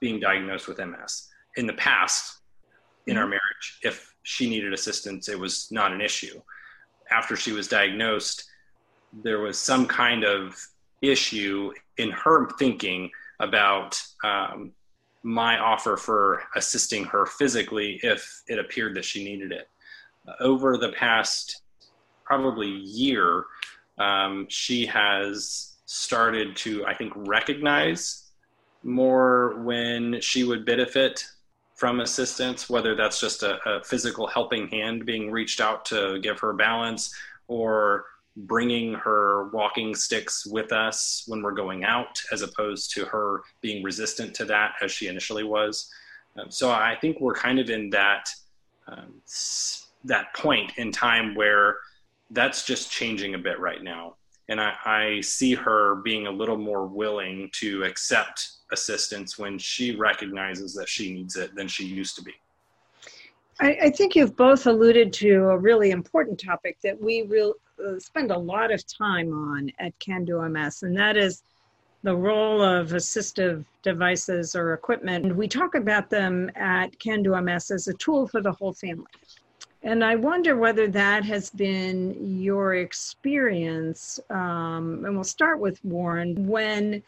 being 0.00 0.18
diagnosed 0.18 0.66
with 0.66 0.78
MS. 0.78 1.28
In 1.56 1.66
the 1.66 1.74
past, 1.74 2.40
in 3.06 3.14
mm-hmm. 3.14 3.22
our 3.22 3.28
marriage, 3.28 3.78
if 3.82 4.14
she 4.22 4.48
needed 4.48 4.72
assistance, 4.72 5.28
it 5.28 5.38
was 5.38 5.68
not 5.70 5.92
an 5.92 6.00
issue. 6.00 6.40
After 7.10 7.36
she 7.36 7.52
was 7.52 7.68
diagnosed, 7.68 8.44
there 9.22 9.40
was 9.40 9.58
some 9.58 9.86
kind 9.86 10.24
of 10.24 10.56
issue 11.02 11.72
in 11.96 12.10
her 12.10 12.48
thinking 12.58 13.10
about 13.40 14.00
um, 14.22 14.72
my 15.22 15.58
offer 15.58 15.96
for 15.96 16.42
assisting 16.56 17.04
her 17.04 17.26
physically 17.26 18.00
if 18.02 18.42
it 18.46 18.58
appeared 18.58 18.94
that 18.96 19.04
she 19.04 19.24
needed 19.24 19.52
it. 19.52 19.68
Over 20.40 20.76
the 20.76 20.92
past 20.92 21.62
probably 22.24 22.68
year, 22.68 23.44
um, 23.98 24.46
she 24.48 24.86
has 24.86 25.76
started 25.84 26.56
to, 26.56 26.86
I 26.86 26.94
think, 26.94 27.12
recognize 27.16 28.30
more 28.82 29.60
when 29.62 30.20
she 30.20 30.44
would 30.44 30.64
benefit 30.64 31.24
from 31.74 32.00
assistance, 32.00 32.70
whether 32.70 32.94
that's 32.94 33.20
just 33.20 33.42
a, 33.42 33.58
a, 33.68 33.82
physical 33.84 34.26
helping 34.26 34.68
hand 34.68 35.06
being 35.06 35.30
reached 35.30 35.60
out 35.60 35.84
to 35.86 36.18
give 36.20 36.38
her 36.38 36.52
balance 36.52 37.14
or 37.48 38.04
bringing 38.36 38.94
her 38.94 39.48
walking 39.48 39.94
sticks 39.94 40.46
with 40.46 40.72
us 40.72 41.24
when 41.26 41.42
we're 41.42 41.52
going 41.52 41.84
out, 41.84 42.20
as 42.32 42.42
opposed 42.42 42.92
to 42.94 43.04
her 43.04 43.42
being 43.60 43.82
resistant 43.82 44.34
to 44.34 44.44
that 44.44 44.72
as 44.82 44.90
she 44.90 45.08
initially 45.08 45.44
was. 45.44 45.90
Um, 46.38 46.50
so 46.50 46.70
I 46.70 46.96
think 47.00 47.20
we're 47.20 47.34
kind 47.34 47.58
of 47.58 47.70
in 47.70 47.90
that 47.90 48.28
um, 48.86 49.14
that 50.04 50.32
point 50.34 50.72
in 50.78 50.90
time 50.90 51.34
where 51.34 51.78
that's 52.30 52.64
just 52.64 52.90
changing 52.90 53.34
a 53.34 53.38
bit 53.38 53.58
right 53.60 53.82
now. 53.82 54.14
And 54.48 54.60
I, 54.60 54.74
I 54.84 55.20
see 55.20 55.54
her 55.54 55.96
being 55.96 56.26
a 56.26 56.30
little 56.30 56.56
more 56.56 56.86
willing 56.86 57.50
to 57.54 57.84
accept 57.84 58.48
assistance 58.72 59.38
when 59.38 59.58
she 59.58 59.94
recognizes 59.94 60.74
that 60.74 60.88
she 60.88 61.12
needs 61.12 61.36
it 61.36 61.54
than 61.54 61.68
she 61.68 61.84
used 61.84 62.16
to 62.16 62.22
be. 62.22 62.32
I, 63.60 63.78
I 63.82 63.90
think 63.90 64.16
you've 64.16 64.36
both 64.36 64.66
alluded 64.66 65.12
to 65.14 65.50
a 65.50 65.58
really 65.58 65.90
important 65.90 66.40
topic 66.40 66.78
that 66.82 67.00
we 67.00 67.22
real, 67.22 67.54
spend 67.98 68.30
a 68.30 68.38
lot 68.38 68.72
of 68.72 68.86
time 68.86 69.32
on 69.32 69.70
at 69.78 69.98
Can 69.98 70.24
Do 70.24 70.40
MS, 70.48 70.82
and 70.82 70.96
that 70.96 71.16
is 71.16 71.42
the 72.02 72.16
role 72.16 72.62
of 72.62 72.88
assistive 72.88 73.64
devices 73.82 74.56
or 74.56 74.72
equipment. 74.72 75.24
And 75.24 75.36
we 75.36 75.48
talk 75.48 75.74
about 75.74 76.08
them 76.08 76.50
at 76.54 76.98
Can 76.98 77.22
Do 77.22 77.40
MS 77.40 77.70
as 77.70 77.88
a 77.88 77.94
tool 77.94 78.26
for 78.26 78.40
the 78.40 78.52
whole 78.52 78.72
family. 78.72 79.06
And 79.82 80.04
I 80.04 80.14
wonder 80.16 80.56
whether 80.56 80.88
that 80.88 81.24
has 81.24 81.50
been 81.50 82.38
your 82.40 82.74
experience. 82.74 84.20
Um, 84.28 85.04
and 85.04 85.14
we'll 85.14 85.24
start 85.24 85.58
with 85.58 85.82
Warren. 85.84 86.46
When 86.46 87.02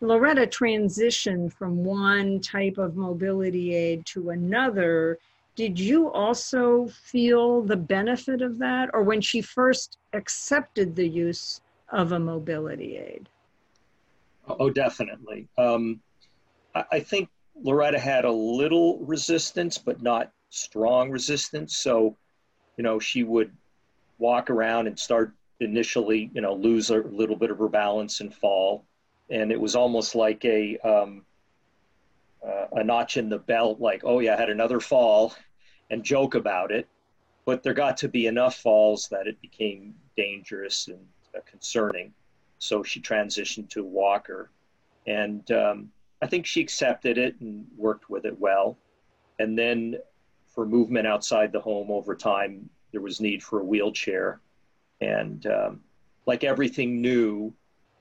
Loretta 0.00 0.46
transitioned 0.46 1.52
from 1.52 1.84
one 1.84 2.40
type 2.40 2.78
of 2.78 2.96
mobility 2.96 3.74
aid 3.74 4.04
to 4.06 4.30
another, 4.30 5.18
did 5.56 5.80
you 5.80 6.12
also 6.12 6.86
feel 6.86 7.62
the 7.62 7.76
benefit 7.76 8.42
of 8.42 8.58
that 8.58 8.90
or 8.92 9.02
when 9.02 9.22
she 9.22 9.40
first 9.40 9.96
accepted 10.12 10.94
the 10.94 11.08
use 11.08 11.62
of 11.88 12.12
a 12.12 12.18
mobility 12.18 12.98
aid? 12.98 13.28
Oh 14.46 14.70
definitely. 14.70 15.48
Um, 15.56 16.00
I, 16.74 16.84
I, 16.92 17.00
think 17.00 17.30
loretta 17.60 17.98
had 17.98 18.26
a 18.26 18.30
little 18.30 18.98
resistance 18.98 19.78
but 19.78 20.02
not 20.02 20.30
strong 20.50 21.10
resistance. 21.10 21.78
So 21.78 22.14
you 22.76 22.84
know 22.84 23.00
she 23.00 23.24
would 23.24 23.50
walk 24.18 24.50
around 24.50 24.86
and 24.86 24.98
start 24.98 25.32
initially 25.60 26.30
you 26.34 26.42
know 26.42 26.52
lose 26.52 26.90
a 26.90 26.98
little 26.98 27.36
bit 27.36 27.50
of 27.50 27.58
her 27.58 27.68
balance 27.68 28.20
and 28.20 28.32
fall. 28.32 28.84
And 29.30 29.50
it 29.50 29.60
was 29.60 29.74
almost 29.74 30.14
like 30.14 30.44
a 30.44 30.76
um, 30.78 31.24
uh, 32.46 32.66
a 32.72 32.84
notch 32.84 33.16
in 33.16 33.28
the 33.28 33.38
belt 33.38 33.80
like 33.80 34.02
oh 34.04 34.20
yeah 34.20 34.34
i 34.34 34.36
had 34.36 34.50
another 34.50 34.78
fall 34.78 35.34
and 35.90 36.02
joke 36.02 36.34
about 36.34 36.70
it. 36.70 36.88
But 37.44 37.62
there 37.62 37.74
got 37.74 37.96
to 37.98 38.08
be 38.08 38.26
enough 38.26 38.56
falls 38.56 39.08
that 39.10 39.26
it 39.26 39.40
became 39.40 39.94
dangerous 40.16 40.88
and 40.88 40.98
uh, 41.36 41.40
concerning. 41.46 42.12
So 42.58 42.82
she 42.82 43.00
transitioned 43.00 43.68
to 43.70 43.84
walker. 43.84 44.50
And 45.06 45.48
um, 45.52 45.90
I 46.22 46.26
think 46.26 46.46
she 46.46 46.60
accepted 46.60 47.18
it 47.18 47.40
and 47.40 47.66
worked 47.76 48.10
with 48.10 48.24
it 48.24 48.38
well. 48.38 48.76
And 49.38 49.56
then 49.56 49.96
for 50.54 50.66
movement 50.66 51.06
outside 51.06 51.52
the 51.52 51.60
home 51.60 51.90
over 51.90 52.16
time, 52.16 52.68
there 52.90 53.00
was 53.00 53.20
need 53.20 53.42
for 53.42 53.60
a 53.60 53.64
wheelchair. 53.64 54.40
And 55.00 55.46
um, 55.46 55.80
like 56.26 56.42
everything 56.42 57.00
new, 57.00 57.52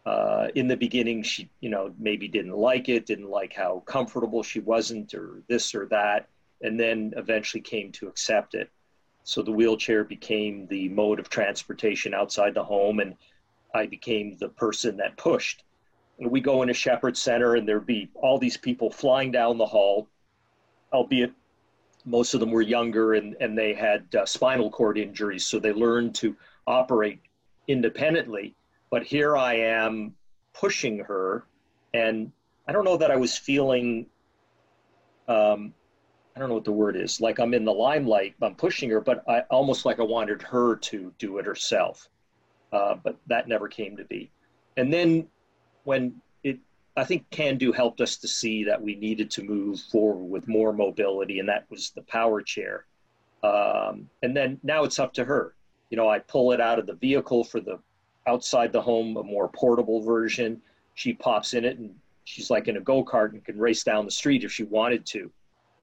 uh, 0.06 0.48
in 0.56 0.68
the 0.68 0.78
beginning, 0.78 1.24
she, 1.24 1.50
you 1.60 1.70
know, 1.70 1.94
maybe 2.00 2.28
didn't 2.28 2.56
like 2.56 2.90
it, 2.90 3.06
didn't 3.06 3.30
like 3.30 3.54
how 3.54 3.84
comfortable 3.86 4.44
she 4.44 4.60
wasn't, 4.60 5.14
or 5.14 5.42
this 5.48 5.76
or 5.76 5.88
that 5.88 6.30
and 6.62 6.80
then 6.80 7.14
eventually 7.18 7.62
came 7.62 7.92
to 7.94 8.08
accept 8.08 8.56
it. 8.56 8.70
So 9.24 9.42
the 9.42 9.52
wheelchair 9.52 10.04
became 10.04 10.68
the 10.68 10.90
mode 10.90 11.20
of 11.20 11.30
transportation 11.30 12.14
outside 12.14 12.54
the 12.54 12.64
home, 12.64 13.00
and 13.00 13.16
I 13.74 13.88
became 13.88 14.38
the 14.38 14.50
person 14.50 14.98
that 14.98 15.18
pushed. 15.18 15.64
And 16.20 16.32
we 16.32 16.42
go 16.42 16.62
into 16.62 16.74
Shepherd 16.74 17.18
Center, 17.18 17.56
and 17.56 17.68
there'd 17.68 17.86
be 17.86 18.10
all 18.16 18.38
these 18.38 18.58
people 18.58 18.90
flying 18.90 19.32
down 19.32 19.58
the 19.58 19.66
hall, 19.66 20.08
albeit 20.94 21.34
most 22.06 22.34
of 22.34 22.40
them 22.40 22.52
were 22.52 22.62
younger 22.62 23.16
and, 23.16 23.36
and 23.40 23.58
they 23.58 23.74
had 23.74 24.14
uh, 24.16 24.26
spinal 24.26 24.70
cord 24.70 24.98
injuries, 24.98 25.46
so 25.46 25.60
they 25.60 25.74
learned 25.74 26.16
to 26.16 26.36
operate 26.68 27.20
independently. 27.68 28.56
But 28.92 29.04
here 29.04 29.36
I 29.36 29.56
am 29.56 30.14
pushing 30.54 31.00
her, 31.00 31.46
and 31.94 32.32
I 32.68 32.72
don't 32.72 32.86
know 32.86 32.98
that 32.98 33.12
I 33.12 33.16
was 33.16 33.36
feeling 33.36 34.06
um, 35.28 35.74
I 36.36 36.40
don't 36.40 36.50
know 36.50 36.56
what 36.56 36.66
the 36.66 36.72
word 36.72 36.98
is. 36.98 37.22
Like 37.22 37.40
I'm 37.40 37.54
in 37.54 37.64
the 37.64 37.74
limelight, 37.74 38.36
I'm 38.42 38.56
pushing 38.56 38.90
her, 38.90 39.00
but 39.00 39.24
I 39.28 39.42
almost 39.52 39.86
like 39.86 40.00
I 40.00 40.04
wanted 40.04 40.42
her 40.42 40.76
to 40.76 41.14
do 41.18 41.38
it 41.38 41.46
herself. 41.46 42.10
Uh, 42.74 42.96
but 43.02 43.16
that 43.28 43.48
never 43.48 43.70
came 43.70 43.96
to 43.96 44.04
be. 44.04 44.30
And 44.76 44.92
then 44.92 45.28
when 45.86 46.14
it, 46.44 46.60
I 46.98 47.06
think 47.06 47.30
Can 47.30 47.58
Do 47.58 47.72
helped 47.72 48.02
us 48.02 48.18
to 48.18 48.28
see 48.28 48.66
that 48.66 48.82
we 48.82 48.96
needed 48.96 49.32
to 49.32 49.44
move 49.44 49.80
forward 49.80 50.26
with 50.26 50.48
more 50.50 50.74
mobility, 50.74 51.40
and 51.40 51.48
that 51.48 51.66
was 51.70 51.92
the 51.92 52.02
power 52.02 52.42
chair. 52.42 52.86
Um, 53.42 54.10
and 54.22 54.36
then 54.36 54.60
now 54.62 54.84
it's 54.84 55.00
up 55.00 55.14
to 55.14 55.24
her. 55.24 55.56
You 55.90 55.96
know, 55.96 56.10
I 56.10 56.20
pull 56.20 56.52
it 56.52 56.60
out 56.60 56.80
of 56.80 56.88
the 56.88 56.96
vehicle 56.96 57.46
for 57.46 57.62
the 57.62 57.80
outside 58.28 58.74
the 58.74 58.82
home, 58.82 59.16
a 59.16 59.24
more 59.24 59.48
portable 59.48 60.02
version. 60.02 60.62
She 60.96 61.14
pops 61.14 61.54
in 61.54 61.64
it, 61.64 61.78
and 61.78 61.96
she's 62.26 62.50
like 62.50 62.68
in 62.68 62.76
a 62.76 62.82
go 62.82 63.06
kart 63.06 63.32
and 63.32 63.46
can 63.46 63.58
race 63.58 63.84
down 63.84 64.04
the 64.04 64.12
street 64.12 64.44
if 64.44 64.52
she 64.52 64.64
wanted 64.64 65.06
to. 65.06 65.32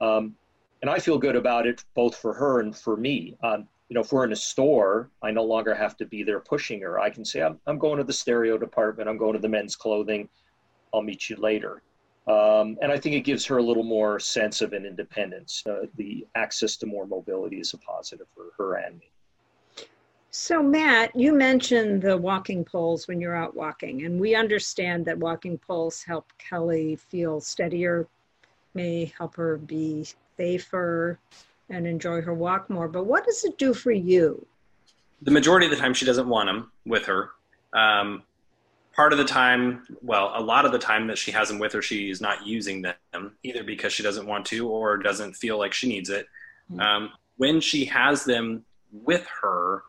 Um, 0.02 0.34
and 0.82 0.90
I 0.90 0.98
feel 0.98 1.16
good 1.16 1.36
about 1.36 1.66
it 1.66 1.84
both 1.94 2.16
for 2.16 2.34
her 2.34 2.60
and 2.60 2.76
for 2.76 2.96
me. 2.96 3.36
Um, 3.42 3.68
you 3.88 3.94
know, 3.94 4.00
if 4.00 4.12
we're 4.12 4.24
in 4.24 4.32
a 4.32 4.36
store, 4.36 5.10
I 5.22 5.30
no 5.30 5.44
longer 5.44 5.74
have 5.74 5.96
to 5.98 6.06
be 6.06 6.22
there 6.22 6.40
pushing 6.40 6.80
her. 6.80 6.98
I 6.98 7.10
can 7.10 7.24
say, 7.24 7.42
I'm, 7.42 7.60
I'm 7.66 7.78
going 7.78 7.98
to 7.98 8.04
the 8.04 8.12
stereo 8.12 8.58
department, 8.58 9.08
I'm 9.08 9.18
going 9.18 9.34
to 9.34 9.38
the 9.38 9.48
men's 9.48 9.76
clothing, 9.76 10.28
I'll 10.92 11.02
meet 11.02 11.30
you 11.30 11.36
later. 11.36 11.82
Um, 12.26 12.78
and 12.80 12.90
I 12.92 12.98
think 12.98 13.16
it 13.16 13.22
gives 13.22 13.44
her 13.46 13.58
a 13.58 13.62
little 13.62 13.82
more 13.82 14.18
sense 14.20 14.60
of 14.60 14.72
an 14.72 14.86
independence. 14.86 15.62
Uh, 15.66 15.86
the 15.96 16.26
access 16.36 16.76
to 16.78 16.86
more 16.86 17.06
mobility 17.06 17.58
is 17.58 17.74
a 17.74 17.78
positive 17.78 18.28
for 18.34 18.46
her 18.56 18.76
and 18.76 18.98
me. 18.98 19.10
So, 20.30 20.62
Matt, 20.62 21.14
you 21.14 21.34
mentioned 21.34 22.00
the 22.00 22.16
walking 22.16 22.64
poles 22.64 23.06
when 23.06 23.20
you're 23.20 23.36
out 23.36 23.54
walking, 23.54 24.06
and 24.06 24.18
we 24.18 24.34
understand 24.34 25.04
that 25.04 25.18
walking 25.18 25.58
poles 25.58 26.02
help 26.02 26.32
Kelly 26.38 26.96
feel 26.96 27.40
steadier, 27.40 28.06
may 28.72 29.12
help 29.18 29.34
her 29.34 29.58
be 29.58 30.06
safer 30.36 31.18
and 31.70 31.86
enjoy 31.86 32.20
her 32.20 32.34
walk 32.34 32.68
more. 32.70 32.88
But 32.88 33.04
what 33.04 33.24
does 33.24 33.44
it 33.44 33.58
do 33.58 33.74
for 33.74 33.92
you? 33.92 34.46
The 35.22 35.30
majority 35.30 35.66
of 35.66 35.70
the 35.70 35.76
time, 35.76 35.94
she 35.94 36.04
doesn't 36.04 36.28
want 36.28 36.48
them 36.48 36.70
with 36.84 37.06
her. 37.06 37.30
Um, 37.72 38.24
part 38.94 39.12
of 39.12 39.18
the 39.18 39.24
time, 39.24 39.86
well, 40.02 40.32
a 40.34 40.42
lot 40.42 40.64
of 40.64 40.72
the 40.72 40.78
time 40.78 41.06
that 41.06 41.18
she 41.18 41.30
has 41.30 41.48
them 41.48 41.58
with 41.58 41.72
her, 41.72 41.82
she's 41.82 42.20
not 42.20 42.46
using 42.46 42.82
them 42.82 43.36
either 43.42 43.62
because 43.62 43.92
she 43.92 44.02
doesn't 44.02 44.26
want 44.26 44.46
to 44.46 44.68
or 44.68 44.98
doesn't 44.98 45.34
feel 45.34 45.58
like 45.58 45.72
she 45.72 45.88
needs 45.88 46.10
it. 46.10 46.26
Mm-hmm. 46.70 46.80
Um, 46.80 47.10
when 47.36 47.60
she 47.60 47.84
has 47.86 48.24
them 48.24 48.64
with 48.92 49.26
her, 49.40 49.82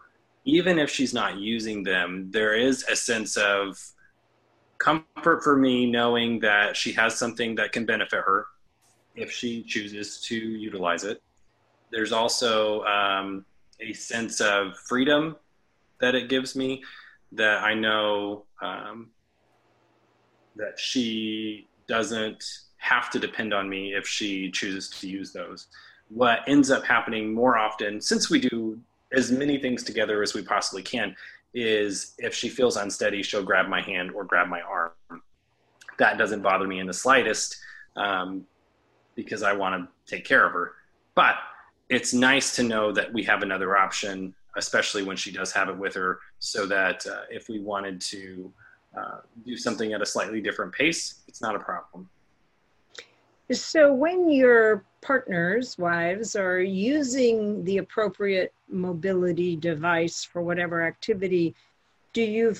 even 0.45 0.79
if 0.79 0.89
she's 0.89 1.13
not 1.13 1.37
using 1.37 1.83
them, 1.83 2.29
there 2.31 2.53
is 2.53 2.83
a 2.89 2.95
sense 2.95 3.37
of 3.37 3.79
comfort 4.77 5.43
for 5.43 5.57
me 5.57 5.89
knowing 5.89 6.39
that 6.39 6.75
she 6.75 6.91
has 6.91 7.17
something 7.17 7.55
that 7.55 7.71
can 7.71 7.85
benefit 7.85 8.19
her 8.25 8.47
if 9.15 9.31
she 9.31 9.63
chooses 9.63 10.19
to 10.21 10.35
utilize 10.35 11.03
it. 11.03 11.21
There's 11.91 12.11
also 12.11 12.83
um, 12.83 13.45
a 13.79 13.93
sense 13.93 14.41
of 14.41 14.77
freedom 14.77 15.35
that 15.99 16.15
it 16.15 16.29
gives 16.29 16.55
me 16.55 16.83
that 17.31 17.63
I 17.63 17.73
know 17.73 18.45
um, 18.61 19.09
that 20.55 20.79
she 20.79 21.67
doesn't 21.87 22.43
have 22.77 23.09
to 23.11 23.19
depend 23.19 23.53
on 23.53 23.69
me 23.69 23.93
if 23.93 24.07
she 24.07 24.51
chooses 24.51 24.89
to 24.89 25.07
use 25.07 25.31
those. 25.31 25.67
What 26.09 26.39
ends 26.47 26.69
up 26.69 26.83
happening 26.83 27.33
more 27.33 27.57
often, 27.57 28.01
since 28.01 28.29
we 28.29 28.39
do 28.39 28.79
as 29.13 29.31
many 29.31 29.57
things 29.57 29.83
together 29.83 30.21
as 30.21 30.33
we 30.33 30.41
possibly 30.41 30.83
can, 30.83 31.15
is 31.53 32.13
if 32.17 32.33
she 32.33 32.49
feels 32.49 32.77
unsteady, 32.77 33.23
she'll 33.23 33.43
grab 33.43 33.67
my 33.67 33.81
hand 33.81 34.11
or 34.11 34.23
grab 34.23 34.47
my 34.47 34.61
arm. 34.61 34.91
That 35.99 36.17
doesn't 36.17 36.41
bother 36.41 36.67
me 36.67 36.79
in 36.79 36.87
the 36.87 36.93
slightest. 36.93 37.57
Um, 37.95 38.45
because 39.15 39.43
I 39.43 39.53
want 39.53 39.75
to 39.75 40.15
take 40.15 40.25
care 40.25 40.45
of 40.45 40.53
her. 40.53 40.73
But 41.15 41.35
it's 41.89 42.13
nice 42.13 42.55
to 42.55 42.63
know 42.63 42.91
that 42.91 43.13
we 43.13 43.23
have 43.23 43.43
another 43.43 43.77
option, 43.77 44.33
especially 44.57 45.03
when 45.03 45.17
she 45.17 45.31
does 45.31 45.51
have 45.51 45.69
it 45.69 45.77
with 45.77 45.93
her, 45.95 46.19
so 46.39 46.65
that 46.65 47.05
uh, 47.05 47.21
if 47.29 47.49
we 47.49 47.59
wanted 47.59 48.01
to 48.01 48.51
uh, 48.97 49.19
do 49.45 49.57
something 49.57 49.93
at 49.93 50.01
a 50.01 50.05
slightly 50.05 50.41
different 50.41 50.73
pace, 50.73 51.21
it's 51.27 51.41
not 51.41 51.55
a 51.55 51.59
problem. 51.59 52.09
So, 53.51 53.93
when 53.93 54.31
your 54.31 54.85
partners, 55.01 55.77
wives, 55.77 56.35
are 56.35 56.61
using 56.61 57.63
the 57.65 57.79
appropriate 57.79 58.53
mobility 58.69 59.55
device 59.55 60.23
for 60.23 60.41
whatever 60.41 60.81
activity, 60.81 61.53
do 62.13 62.23
you 62.23 62.55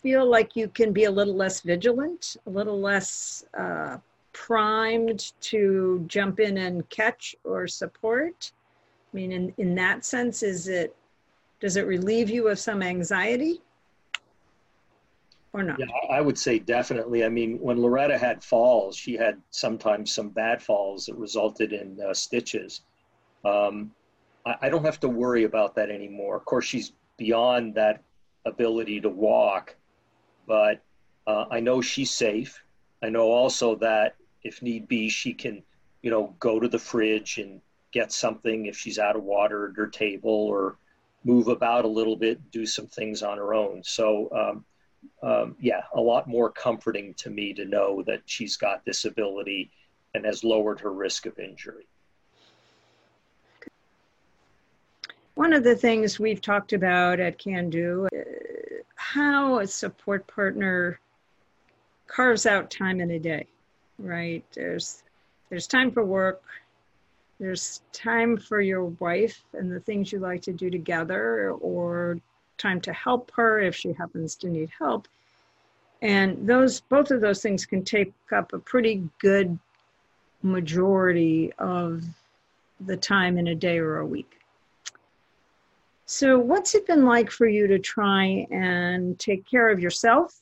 feel 0.00 0.24
like 0.28 0.54
you 0.54 0.68
can 0.68 0.92
be 0.92 1.04
a 1.04 1.10
little 1.10 1.34
less 1.34 1.60
vigilant, 1.60 2.36
a 2.46 2.50
little 2.50 2.80
less 2.80 3.44
uh, 3.58 3.98
primed 4.38 5.32
to 5.40 6.04
jump 6.06 6.38
in 6.38 6.58
and 6.58 6.88
catch 6.90 7.34
or 7.42 7.66
support? 7.66 8.52
I 9.12 9.16
mean, 9.16 9.32
in, 9.32 9.52
in 9.58 9.74
that 9.74 10.04
sense, 10.04 10.44
is 10.44 10.68
it, 10.68 10.94
does 11.60 11.76
it 11.76 11.86
relieve 11.86 12.30
you 12.30 12.46
of 12.46 12.58
some 12.58 12.80
anxiety 12.80 13.60
or 15.52 15.64
not? 15.64 15.80
Yeah, 15.80 15.86
I 16.08 16.20
would 16.20 16.38
say 16.38 16.60
definitely. 16.60 17.24
I 17.24 17.28
mean, 17.28 17.58
when 17.58 17.82
Loretta 17.82 18.16
had 18.16 18.44
falls, 18.44 18.96
she 18.96 19.14
had 19.16 19.42
sometimes 19.50 20.14
some 20.14 20.28
bad 20.28 20.62
falls 20.62 21.06
that 21.06 21.16
resulted 21.16 21.72
in 21.72 21.98
uh, 22.00 22.14
stitches. 22.14 22.82
Um, 23.44 23.90
I, 24.46 24.54
I 24.62 24.68
don't 24.68 24.84
have 24.84 25.00
to 25.00 25.08
worry 25.08 25.44
about 25.44 25.74
that 25.74 25.90
anymore. 25.90 26.36
Of 26.36 26.44
course, 26.44 26.64
she's 26.64 26.92
beyond 27.16 27.74
that 27.74 28.02
ability 28.46 29.00
to 29.00 29.08
walk, 29.08 29.74
but 30.46 30.80
uh, 31.26 31.46
I 31.50 31.58
know 31.58 31.80
she's 31.80 32.12
safe. 32.12 32.62
I 33.02 33.08
know 33.08 33.32
also 33.32 33.74
that 33.76 34.14
if 34.48 34.62
need 34.62 34.88
be, 34.88 35.08
she 35.08 35.32
can, 35.32 35.62
you 36.02 36.10
know, 36.10 36.34
go 36.40 36.58
to 36.58 36.68
the 36.68 36.78
fridge 36.78 37.38
and 37.38 37.60
get 37.92 38.10
something 38.10 38.66
if 38.66 38.76
she's 38.76 38.98
out 38.98 39.14
of 39.14 39.22
water 39.22 39.68
at 39.68 39.76
her 39.76 39.86
table 39.86 40.30
or 40.30 40.76
move 41.24 41.48
about 41.48 41.84
a 41.84 41.88
little 41.88 42.16
bit, 42.16 42.50
do 42.50 42.66
some 42.66 42.86
things 42.86 43.22
on 43.22 43.38
her 43.38 43.54
own. 43.54 43.82
So, 43.84 44.28
um, 44.32 44.64
um, 45.22 45.56
yeah, 45.60 45.82
a 45.94 46.00
lot 46.00 46.26
more 46.26 46.50
comforting 46.50 47.14
to 47.14 47.30
me 47.30 47.52
to 47.54 47.64
know 47.64 48.02
that 48.06 48.22
she's 48.24 48.56
got 48.56 48.84
this 48.84 49.04
ability 49.04 49.70
and 50.14 50.24
has 50.24 50.42
lowered 50.42 50.80
her 50.80 50.92
risk 50.92 51.26
of 51.26 51.38
injury. 51.38 51.86
One 55.34 55.52
of 55.52 55.62
the 55.62 55.76
things 55.76 56.18
we've 56.18 56.40
talked 56.40 56.72
about 56.72 57.20
at 57.20 57.38
CanDo, 57.38 58.06
uh, 58.06 58.82
how 58.96 59.60
a 59.60 59.66
support 59.66 60.26
partner 60.26 60.98
carves 62.08 62.46
out 62.46 62.70
time 62.70 63.00
in 63.00 63.12
a 63.12 63.18
day 63.18 63.46
right? 63.98 64.44
There's 64.54 65.02
there's 65.50 65.66
time 65.66 65.90
for 65.90 66.04
work, 66.04 66.42
there's 67.40 67.82
time 67.92 68.36
for 68.36 68.60
your 68.60 68.84
wife 68.84 69.42
and 69.52 69.70
the 69.72 69.80
things 69.80 70.12
you 70.12 70.18
like 70.18 70.42
to 70.42 70.52
do 70.52 70.70
together, 70.70 71.52
or 71.52 72.18
time 72.58 72.80
to 72.82 72.92
help 72.92 73.30
her 73.34 73.60
if 73.60 73.74
she 73.74 73.92
happens 73.92 74.34
to 74.36 74.48
need 74.48 74.70
help. 74.76 75.08
And 76.02 76.46
those 76.46 76.80
both 76.80 77.10
of 77.10 77.20
those 77.20 77.42
things 77.42 77.66
can 77.66 77.84
take 77.84 78.12
up 78.32 78.52
a 78.52 78.58
pretty 78.58 79.08
good 79.18 79.58
majority 80.42 81.52
of 81.58 82.04
the 82.80 82.96
time 82.96 83.38
in 83.38 83.48
a 83.48 83.54
day 83.54 83.78
or 83.78 83.98
a 83.98 84.06
week. 84.06 84.38
So, 86.06 86.38
what's 86.38 86.74
it 86.74 86.86
been 86.86 87.04
like 87.04 87.30
for 87.30 87.46
you 87.46 87.66
to 87.66 87.78
try 87.78 88.46
and 88.50 89.18
take 89.18 89.46
care 89.46 89.68
of 89.68 89.80
yourself 89.80 90.40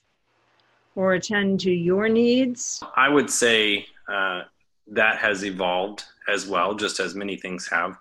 or 0.96 1.14
attend 1.14 1.60
to 1.60 1.70
your 1.70 2.08
needs? 2.08 2.82
I 2.96 3.08
would 3.08 3.30
say 3.30 3.86
uh, 4.08 4.42
that 4.88 5.18
has 5.18 5.44
evolved 5.44 6.04
as 6.28 6.48
well, 6.48 6.74
just 6.74 6.98
as 6.98 7.14
many 7.14 7.36
things 7.36 7.68
have. 7.68 7.96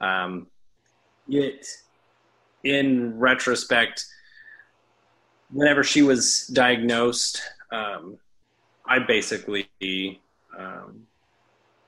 Um, 0.00 0.46
in 2.62 3.18
retrospect, 3.18 4.04
whenever 5.50 5.82
she 5.82 6.02
was 6.02 6.46
diagnosed, 6.48 7.42
um, 7.72 8.18
I 8.86 8.98
basically 8.98 9.68
um, 10.56 11.06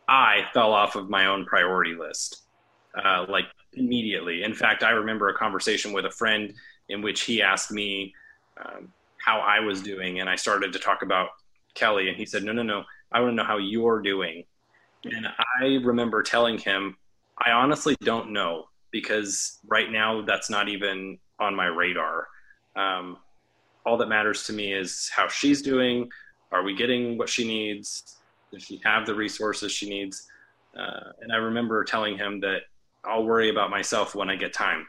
I 0.08 0.46
fell 0.54 0.72
off 0.72 0.96
of 0.96 1.10
my 1.10 1.26
own 1.26 1.44
priority 1.44 1.94
list, 1.94 2.42
uh, 3.02 3.26
like 3.28 3.44
immediately. 3.74 4.42
In 4.42 4.54
fact, 4.54 4.82
I 4.82 4.90
remember 4.90 5.28
a 5.28 5.34
conversation 5.34 5.92
with 5.92 6.06
a 6.06 6.10
friend 6.10 6.54
in 6.88 7.02
which 7.02 7.22
he 7.22 7.42
asked 7.42 7.70
me 7.70 8.14
um, 8.64 8.92
how 9.26 9.40
I 9.40 9.58
was 9.58 9.82
doing, 9.82 10.20
and 10.20 10.30
I 10.30 10.36
started 10.36 10.72
to 10.72 10.78
talk 10.78 11.02
about 11.02 11.30
Kelly, 11.74 12.08
and 12.08 12.16
he 12.16 12.24
said, 12.24 12.44
"No, 12.44 12.52
no, 12.52 12.62
no, 12.62 12.84
I 13.12 13.20
want 13.20 13.32
to 13.32 13.36
know 13.36 13.44
how 13.44 13.58
you're 13.58 14.00
doing." 14.00 14.44
And 15.04 15.26
I 15.60 15.64
remember 15.82 16.22
telling 16.22 16.58
him, 16.58 16.96
"I 17.44 17.50
honestly 17.50 17.96
don't 18.02 18.30
know 18.30 18.68
because 18.92 19.58
right 19.66 19.90
now 19.90 20.22
that's 20.22 20.48
not 20.48 20.68
even 20.68 21.18
on 21.40 21.54
my 21.56 21.66
radar. 21.66 22.28
Um, 22.76 23.18
all 23.84 23.96
that 23.98 24.08
matters 24.08 24.44
to 24.44 24.52
me 24.52 24.72
is 24.72 25.10
how 25.14 25.28
she's 25.28 25.60
doing. 25.60 26.08
Are 26.52 26.62
we 26.62 26.74
getting 26.74 27.18
what 27.18 27.28
she 27.28 27.46
needs? 27.46 28.18
Does 28.52 28.62
she 28.62 28.80
have 28.84 29.06
the 29.06 29.14
resources 29.14 29.72
she 29.72 29.88
needs? 29.88 30.28
Uh, 30.78 31.12
and 31.20 31.32
I 31.32 31.36
remember 31.36 31.82
telling 31.84 32.16
him 32.16 32.40
that 32.40 32.62
I'll 33.04 33.24
worry 33.24 33.50
about 33.50 33.70
myself 33.70 34.14
when 34.14 34.30
I 34.30 34.36
get 34.36 34.52
time. 34.52 34.86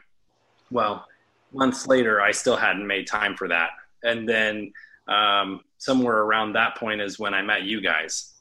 Well, 0.70 1.06
months 1.52 1.86
later, 1.86 2.20
I 2.20 2.30
still 2.30 2.56
hadn't 2.56 2.86
made 2.86 3.06
time 3.06 3.36
for 3.36 3.48
that. 3.48 3.70
And 4.02 4.28
then 4.28 4.72
um, 5.08 5.60
somewhere 5.78 6.18
around 6.18 6.52
that 6.52 6.76
point 6.76 7.00
is 7.00 7.18
when 7.18 7.34
I 7.34 7.42
met 7.42 7.62
you 7.62 7.80
guys. 7.80 8.34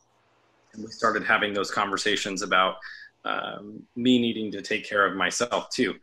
And 0.73 0.83
we 0.83 0.91
started 0.91 1.23
having 1.23 1.53
those 1.53 1.71
conversations 1.71 2.41
about 2.41 2.75
um, 3.25 3.83
me 3.95 4.19
needing 4.19 4.51
to 4.51 4.61
take 4.61 4.87
care 4.87 5.05
of 5.05 5.15
myself 5.15 5.69
too. 5.69 5.95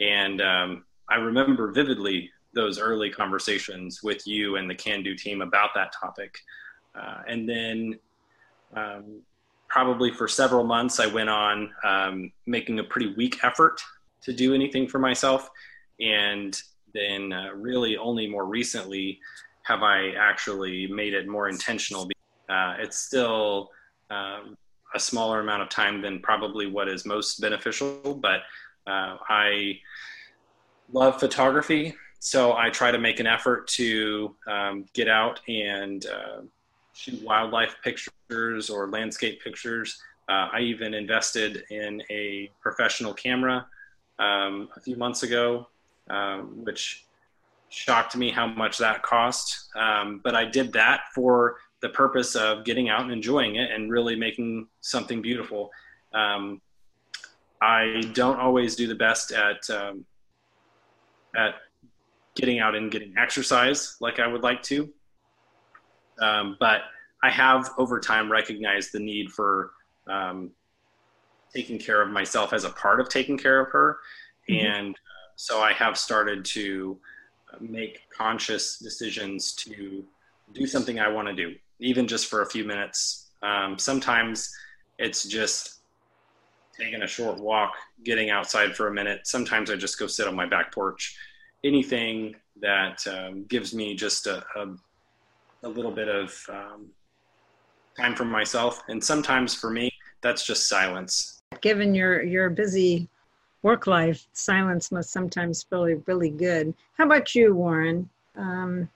And 0.00 0.40
um, 0.40 0.84
I 1.08 1.16
remember 1.16 1.72
vividly 1.72 2.30
those 2.54 2.78
early 2.78 3.10
conversations 3.10 4.02
with 4.02 4.26
you 4.26 4.56
and 4.56 4.68
the 4.68 4.74
Can 4.74 5.02
Do 5.02 5.14
team 5.14 5.42
about 5.42 5.70
that 5.74 5.92
topic. 5.92 6.38
Uh, 6.94 7.22
and 7.26 7.48
then 7.48 7.98
um, 8.74 9.20
probably 9.68 10.10
for 10.12 10.26
several 10.28 10.64
months, 10.64 10.98
I 10.98 11.06
went 11.06 11.28
on 11.28 11.70
um, 11.84 12.32
making 12.46 12.78
a 12.78 12.84
pretty 12.84 13.14
weak 13.14 13.44
effort 13.44 13.80
to 14.22 14.32
do 14.32 14.54
anything 14.54 14.88
for 14.88 14.98
myself. 14.98 15.48
And 16.00 16.60
then, 16.98 17.32
uh, 17.32 17.50
really, 17.54 17.96
only 17.96 18.26
more 18.26 18.46
recently 18.46 19.20
have 19.62 19.82
I 19.82 20.10
actually 20.18 20.86
made 20.86 21.14
it 21.14 21.28
more 21.28 21.48
intentional. 21.48 22.08
Uh, 22.48 22.74
it's 22.78 22.98
still 22.98 23.70
um, 24.10 24.56
a 24.94 25.00
smaller 25.00 25.40
amount 25.40 25.62
of 25.62 25.68
time 25.68 26.00
than 26.00 26.20
probably 26.20 26.66
what 26.66 26.88
is 26.88 27.04
most 27.04 27.40
beneficial, 27.40 28.18
but 28.22 28.40
uh, 28.86 29.16
I 29.28 29.78
love 30.92 31.20
photography. 31.20 31.94
So 32.20 32.56
I 32.56 32.70
try 32.70 32.90
to 32.90 32.98
make 32.98 33.20
an 33.20 33.26
effort 33.26 33.68
to 33.68 34.34
um, 34.46 34.86
get 34.94 35.08
out 35.08 35.40
and 35.48 36.04
uh, 36.06 36.40
shoot 36.94 37.22
wildlife 37.22 37.76
pictures 37.84 38.70
or 38.70 38.88
landscape 38.88 39.42
pictures. 39.42 40.02
Uh, 40.28 40.48
I 40.52 40.60
even 40.60 40.94
invested 40.94 41.64
in 41.70 42.02
a 42.10 42.50
professional 42.60 43.14
camera 43.14 43.66
um, 44.18 44.68
a 44.76 44.80
few 44.80 44.96
months 44.96 45.22
ago, 45.22 45.68
um, 46.10 46.64
which 46.64 47.04
shocked 47.68 48.16
me 48.16 48.30
how 48.30 48.46
much 48.46 48.78
that 48.78 49.02
cost. 49.02 49.68
Um, 49.76 50.20
but 50.24 50.34
I 50.34 50.44
did 50.44 50.72
that 50.72 51.02
for 51.14 51.56
the 51.80 51.88
purpose 51.90 52.34
of 52.34 52.64
getting 52.64 52.88
out 52.88 53.02
and 53.02 53.12
enjoying 53.12 53.56
it 53.56 53.70
and 53.70 53.90
really 53.90 54.16
making 54.16 54.66
something 54.80 55.22
beautiful. 55.22 55.70
Um, 56.12 56.60
I 57.60 58.02
don't 58.12 58.40
always 58.40 58.76
do 58.76 58.86
the 58.86 58.94
best 58.94 59.32
at 59.32 59.68
um, 59.70 60.04
at 61.36 61.56
getting 62.34 62.60
out 62.60 62.74
and 62.74 62.90
getting 62.90 63.14
exercise 63.18 63.96
like 64.00 64.20
I 64.20 64.26
would 64.26 64.42
like 64.42 64.62
to. 64.64 64.88
Um, 66.20 66.56
but 66.58 66.82
I 67.22 67.30
have 67.30 67.70
over 67.78 68.00
time 68.00 68.30
recognized 68.30 68.92
the 68.92 69.00
need 69.00 69.30
for 69.30 69.72
um, 70.08 70.50
taking 71.54 71.78
care 71.78 72.00
of 72.00 72.10
myself 72.10 72.52
as 72.52 72.64
a 72.64 72.70
part 72.70 73.00
of 73.00 73.08
taking 73.08 73.36
care 73.36 73.60
of 73.60 73.70
her. 73.72 73.98
Mm-hmm. 74.48 74.66
And 74.66 74.96
so 75.38 75.60
I 75.60 75.72
have 75.74 75.96
started 75.96 76.44
to 76.46 76.98
make 77.60 78.00
conscious 78.10 78.76
decisions 78.78 79.52
to 79.52 80.04
do 80.52 80.66
something 80.66 80.98
I 80.98 81.06
want 81.06 81.28
to 81.28 81.34
do, 81.34 81.54
even 81.78 82.08
just 82.08 82.26
for 82.26 82.42
a 82.42 82.46
few 82.46 82.64
minutes. 82.64 83.30
Um, 83.40 83.78
sometimes 83.78 84.52
it's 84.98 85.22
just 85.22 85.78
taking 86.76 87.02
a 87.02 87.06
short 87.06 87.38
walk, 87.38 87.74
getting 88.02 88.30
outside 88.30 88.74
for 88.74 88.88
a 88.88 88.92
minute. 88.92 89.28
Sometimes 89.28 89.70
I 89.70 89.76
just 89.76 89.96
go 89.96 90.08
sit 90.08 90.26
on 90.26 90.34
my 90.34 90.44
back 90.44 90.74
porch. 90.74 91.16
Anything 91.62 92.34
that 92.60 93.06
um, 93.06 93.44
gives 93.44 93.72
me 93.72 93.94
just 93.94 94.26
a, 94.26 94.44
a 94.56 94.74
a 95.62 95.68
little 95.68 95.92
bit 95.92 96.08
of 96.08 96.36
um, 96.52 96.86
time 97.96 98.16
for 98.16 98.24
myself, 98.24 98.82
and 98.88 99.02
sometimes 99.02 99.54
for 99.54 99.70
me, 99.70 99.92
that's 100.20 100.44
just 100.44 100.68
silence. 100.68 101.38
Given 101.60 101.94
your 101.94 102.22
your 102.22 102.50
busy 102.50 103.08
work 103.62 103.86
life, 103.86 104.26
silence 104.32 104.92
must 104.92 105.10
sometimes 105.10 105.62
feel 105.62 105.84
really 106.06 106.30
good. 106.30 106.74
How 106.96 107.04
about 107.04 107.34
you, 107.34 107.54
Warren? 107.54 108.08
Um, 108.36 108.88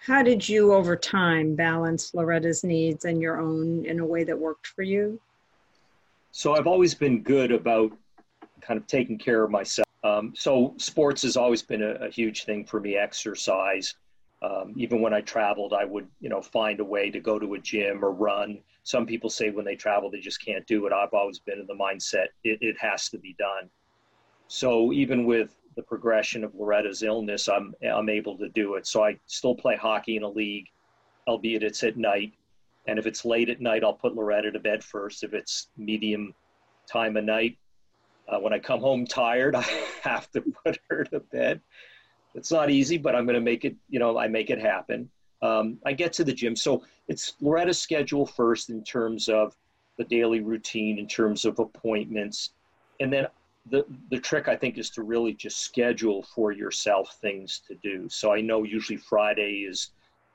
how 0.00 0.22
did 0.22 0.48
you, 0.48 0.72
over 0.72 0.96
time, 0.96 1.54
balance 1.54 2.14
Loretta's 2.14 2.64
needs 2.64 3.04
and 3.04 3.20
your 3.20 3.40
own 3.40 3.84
in 3.84 4.00
a 4.00 4.06
way 4.06 4.24
that 4.24 4.38
worked 4.38 4.68
for 4.68 4.82
you? 4.82 5.20
So 6.30 6.54
I've 6.54 6.66
always 6.66 6.94
been 6.94 7.22
good 7.22 7.52
about 7.52 7.92
kind 8.60 8.78
of 8.78 8.86
taking 8.86 9.18
care 9.18 9.42
of 9.42 9.50
myself. 9.50 9.86
Um, 10.04 10.32
so 10.34 10.74
sports 10.78 11.22
has 11.22 11.36
always 11.36 11.62
been 11.62 11.82
a, 11.82 12.06
a, 12.06 12.10
huge 12.10 12.44
thing 12.44 12.64
for 12.64 12.78
me. 12.78 12.96
Exercise, 12.96 13.94
um, 14.42 14.72
even 14.76 15.02
when 15.02 15.12
I 15.12 15.20
traveled, 15.20 15.72
I 15.72 15.84
would, 15.84 16.06
you 16.20 16.28
know, 16.28 16.40
find 16.40 16.78
a 16.78 16.84
way 16.84 17.10
to 17.10 17.18
go 17.18 17.38
to 17.38 17.54
a 17.54 17.58
gym 17.58 18.04
or 18.04 18.12
run. 18.12 18.60
Some 18.88 19.04
people 19.04 19.28
say 19.28 19.50
when 19.50 19.66
they 19.66 19.76
travel, 19.76 20.10
they 20.10 20.18
just 20.18 20.42
can't 20.42 20.66
do 20.66 20.86
it. 20.86 20.94
I've 20.94 21.12
always 21.12 21.38
been 21.38 21.58
in 21.58 21.66
the 21.66 21.74
mindset 21.74 22.28
it, 22.42 22.58
it 22.62 22.74
has 22.80 23.10
to 23.10 23.18
be 23.18 23.36
done. 23.38 23.68
So 24.46 24.94
even 24.94 25.26
with 25.26 25.54
the 25.76 25.82
progression 25.82 26.42
of 26.42 26.54
Loretta's 26.54 27.02
illness, 27.02 27.50
I'm 27.50 27.74
I'm 27.86 28.08
able 28.08 28.38
to 28.38 28.48
do 28.48 28.76
it. 28.76 28.86
So 28.86 29.04
I 29.04 29.18
still 29.26 29.54
play 29.54 29.76
hockey 29.76 30.16
in 30.16 30.22
a 30.22 30.28
league, 30.28 30.68
albeit 31.26 31.62
it's 31.62 31.82
at 31.82 31.98
night. 31.98 32.32
And 32.86 32.98
if 32.98 33.06
it's 33.06 33.26
late 33.26 33.50
at 33.50 33.60
night, 33.60 33.84
I'll 33.84 33.92
put 33.92 34.14
Loretta 34.14 34.50
to 34.52 34.58
bed 34.58 34.82
first. 34.82 35.22
If 35.22 35.34
it's 35.34 35.68
medium 35.76 36.34
time 36.90 37.18
of 37.18 37.24
night, 37.24 37.58
uh, 38.26 38.38
when 38.38 38.54
I 38.54 38.58
come 38.58 38.80
home 38.80 39.06
tired, 39.06 39.54
I 39.54 39.66
have 40.00 40.30
to 40.30 40.40
put 40.64 40.78
her 40.88 41.04
to 41.04 41.20
bed. 41.20 41.60
It's 42.34 42.50
not 42.50 42.70
easy, 42.70 42.96
but 42.96 43.14
I'm 43.14 43.26
going 43.26 43.34
to 43.34 43.50
make 43.52 43.66
it, 43.66 43.76
you 43.90 43.98
know, 43.98 44.16
I 44.16 44.28
make 44.28 44.48
it 44.48 44.58
happen. 44.58 45.10
Um, 45.42 45.78
I 45.86 45.92
get 45.92 46.12
to 46.14 46.24
the 46.24 46.32
gym. 46.32 46.56
So 46.56 46.82
it's 47.06 47.34
Loretta's 47.40 47.80
schedule 47.80 48.26
first 48.26 48.70
in 48.70 48.82
terms 48.82 49.28
of 49.28 49.56
the 49.96 50.04
daily 50.04 50.40
routine, 50.40 50.98
in 50.98 51.06
terms 51.06 51.44
of 51.44 51.58
appointments. 51.58 52.50
And 53.00 53.12
then 53.12 53.26
the, 53.70 53.84
the 54.10 54.18
trick, 54.18 54.48
I 54.48 54.56
think, 54.56 54.78
is 54.78 54.90
to 54.90 55.02
really 55.02 55.34
just 55.34 55.60
schedule 55.60 56.22
for 56.22 56.52
yourself 56.52 57.16
things 57.20 57.62
to 57.68 57.74
do. 57.82 58.08
So 58.08 58.32
I 58.32 58.40
know 58.40 58.64
usually 58.64 58.96
Friday 58.96 59.66
is 59.68 59.90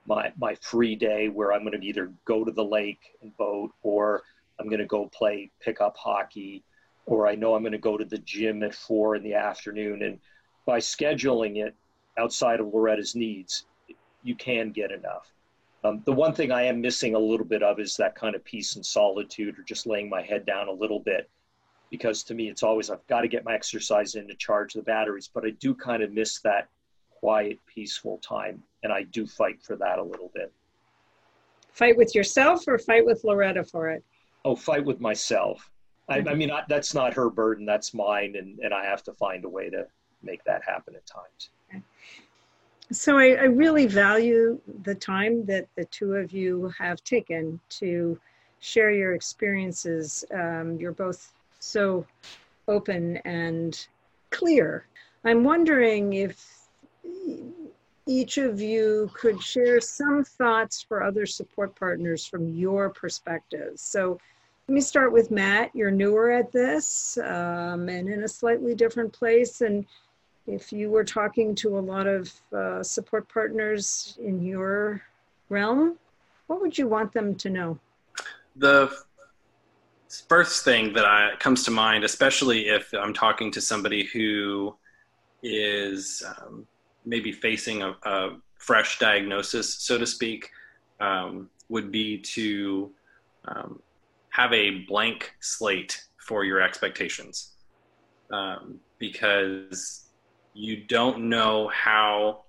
my, 0.05 0.31
my 0.37 0.55
free 0.55 0.95
day 0.95 1.29
where 1.29 1.53
I'm 1.53 1.63
going 1.63 1.79
to 1.79 1.85
either 1.85 2.11
go 2.25 2.43
to 2.43 2.51
the 2.51 2.63
lake 2.63 2.99
and 3.21 3.35
boat 3.37 3.71
or 3.81 4.23
I'm 4.59 4.67
going 4.67 4.79
to 4.79 4.85
go 4.85 5.09
play 5.13 5.49
pickup 5.61 5.95
hockey 5.97 6.63
or 7.05 7.27
I 7.27 7.35
know 7.35 7.55
I'm 7.55 7.63
going 7.63 7.73
to 7.73 7.77
go 7.77 7.97
to 7.97 8.05
the 8.05 8.19
gym 8.19 8.63
at 8.63 8.73
four 8.73 9.15
in 9.15 9.23
the 9.23 9.33
afternoon. 9.33 10.03
And 10.03 10.19
by 10.65 10.79
scheduling 10.79 11.57
it, 11.57 11.75
outside 12.17 12.59
of 12.59 12.67
Loretta's 12.67 13.15
needs, 13.15 13.65
you 14.23 14.35
can 14.35 14.71
get 14.71 14.91
enough. 14.91 15.31
Um, 15.83 16.01
the 16.05 16.13
one 16.13 16.33
thing 16.33 16.51
I 16.51 16.63
am 16.63 16.79
missing 16.79 17.13
a 17.13 17.19
little 17.19 17.45
bit 17.45 17.61
of 17.61 17.79
is 17.79 17.97
that 17.97 18.15
kind 18.15 18.35
of 18.35 18.43
peace 18.45 18.75
and 18.75 18.85
solitude 18.85 19.59
or 19.59 19.63
just 19.63 19.85
laying 19.85 20.09
my 20.09 20.21
head 20.21 20.45
down 20.45 20.69
a 20.69 20.71
little 20.71 20.99
bit. 20.99 21.29
Because 21.91 22.23
to 22.23 22.33
me, 22.33 22.49
it's 22.49 22.63
always, 22.63 22.89
I've 22.89 23.05
got 23.07 23.21
to 23.21 23.27
get 23.27 23.43
my 23.43 23.53
exercise 23.53 24.15
in 24.15 24.27
to 24.27 24.35
charge 24.35 24.73
the 24.73 24.81
batteries, 24.81 25.29
but 25.31 25.45
I 25.45 25.51
do 25.59 25.75
kind 25.75 26.01
of 26.01 26.11
miss 26.11 26.39
that 26.39 26.69
quiet, 27.11 27.59
peaceful 27.67 28.17
time. 28.19 28.63
And 28.81 28.91
I 28.91 29.03
do 29.03 29.27
fight 29.27 29.61
for 29.61 29.75
that 29.75 29.99
a 29.99 30.03
little 30.03 30.31
bit. 30.33 30.51
Fight 31.71 31.97
with 31.97 32.15
yourself 32.15 32.67
or 32.67 32.77
fight 32.77 33.05
with 33.05 33.23
Loretta 33.23 33.63
for 33.63 33.89
it? 33.89 34.03
Oh, 34.45 34.55
fight 34.55 34.85
with 34.85 34.99
myself. 34.99 35.69
I, 36.09 36.17
I 36.27 36.35
mean, 36.35 36.51
I, 36.51 36.63
that's 36.67 36.93
not 36.93 37.13
her 37.13 37.29
burden. 37.29 37.65
That's 37.65 37.93
mine, 37.93 38.35
and 38.37 38.59
and 38.59 38.73
I 38.73 38.83
have 38.85 39.03
to 39.03 39.13
find 39.13 39.45
a 39.45 39.49
way 39.49 39.69
to 39.69 39.87
make 40.21 40.43
that 40.43 40.61
happen 40.63 40.95
at 40.95 41.05
times. 41.05 41.49
So 42.91 43.17
I, 43.17 43.29
I, 43.31 43.43
really 43.43 43.87
value 43.87 44.59
the 44.83 44.93
time 44.93 45.45
that 45.45 45.67
the 45.75 45.85
two 45.85 46.15
of 46.15 46.31
you 46.31 46.71
have 46.77 47.03
taken 47.03 47.59
to 47.79 48.19
share 48.59 48.91
your 48.91 49.13
experiences. 49.13 50.25
Um, 50.33 50.77
you're 50.79 50.91
both 50.91 51.31
so 51.59 52.05
open 52.67 53.17
and 53.25 53.87
clear. 54.31 54.85
I'm 55.23 55.43
wondering 55.43 56.13
if 56.13 56.67
each 58.05 58.37
of 58.37 58.59
you 58.59 59.09
could 59.13 59.41
share 59.41 59.79
some 59.79 60.23
thoughts 60.23 60.81
for 60.81 61.03
other 61.03 61.25
support 61.25 61.75
partners 61.75 62.25
from 62.25 62.49
your 62.49 62.89
perspectives. 62.89 63.81
So 63.81 64.19
let 64.67 64.75
me 64.75 64.81
start 64.81 65.11
with 65.11 65.31
Matt. 65.31 65.71
You're 65.73 65.91
newer 65.91 66.31
at 66.31 66.51
this 66.51 67.17
um, 67.17 67.89
and 67.89 68.09
in 68.09 68.23
a 68.23 68.27
slightly 68.27 68.75
different 68.75 69.11
place. 69.13 69.61
And 69.61 69.85
if 70.47 70.71
you 70.71 70.89
were 70.89 71.03
talking 71.03 71.55
to 71.55 71.77
a 71.77 71.79
lot 71.79 72.07
of 72.07 72.33
uh, 72.55 72.83
support 72.83 73.27
partners 73.29 74.17
in 74.21 74.43
your 74.43 75.01
realm, 75.49 75.97
what 76.47 76.61
would 76.61 76.77
you 76.77 76.87
want 76.87 77.13
them 77.13 77.35
to 77.35 77.49
know? 77.49 77.79
The 78.55 78.91
first 80.27 80.63
thing 80.63 80.93
that 80.93 81.05
I, 81.05 81.31
comes 81.39 81.63
to 81.65 81.71
mind, 81.71 82.03
especially 82.03 82.67
if 82.67 82.93
I'm 82.93 83.13
talking 83.13 83.51
to 83.51 83.61
somebody 83.61 84.03
who 84.03 84.75
is 85.41 86.23
um, 86.37 86.67
maybe 87.05 87.31
facing 87.31 87.81
a, 87.81 87.95
a, 88.03 88.37
fresh 88.57 88.97
diagnosis, 88.97 89.73
so 89.73 89.97
to 89.97 90.07
speak, 90.07 90.49
um, 91.01 91.49
would 91.67 91.91
be 91.91 92.17
to 92.17 92.89
um, 93.43 93.81
have 94.29 94.53
a 94.53 94.85
blank 94.87 95.33
slate 95.41 96.01
for 96.17 96.45
your 96.45 96.61
expectations. 96.61 97.55
Um, 98.31 98.79
because 98.99 100.03
you 100.53 100.83
don't 100.85 101.29
know 101.29 101.69
how 101.69 102.43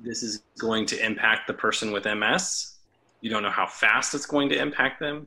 this 0.00 0.22
is 0.22 0.42
going 0.58 0.86
to 0.86 1.04
impact 1.04 1.46
the 1.46 1.54
person 1.54 1.92
with 1.92 2.04
MS. 2.04 2.76
You 3.20 3.30
don't 3.30 3.42
know 3.42 3.50
how 3.50 3.66
fast 3.66 4.14
it's 4.14 4.26
going 4.26 4.48
to 4.50 4.58
impact 4.58 5.00
them. 5.00 5.26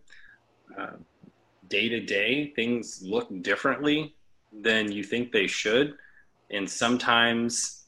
Day 1.67 1.89
to 1.89 1.99
day, 1.99 2.53
things 2.55 3.01
look 3.01 3.29
differently 3.41 4.15
than 4.51 4.91
you 4.91 5.03
think 5.03 5.31
they 5.31 5.47
should. 5.47 5.95
And 6.49 6.69
sometimes 6.69 7.85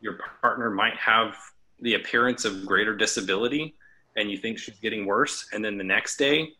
your 0.00 0.18
partner 0.40 0.70
might 0.70 0.96
have 0.96 1.36
the 1.80 1.94
appearance 1.94 2.44
of 2.44 2.66
greater 2.66 2.94
disability 2.94 3.74
and 4.16 4.30
you 4.30 4.36
think 4.36 4.58
she's 4.58 4.78
getting 4.78 5.06
worse. 5.06 5.48
And 5.52 5.64
then 5.64 5.78
the 5.78 5.84
next 5.84 6.16
day, 6.16 6.50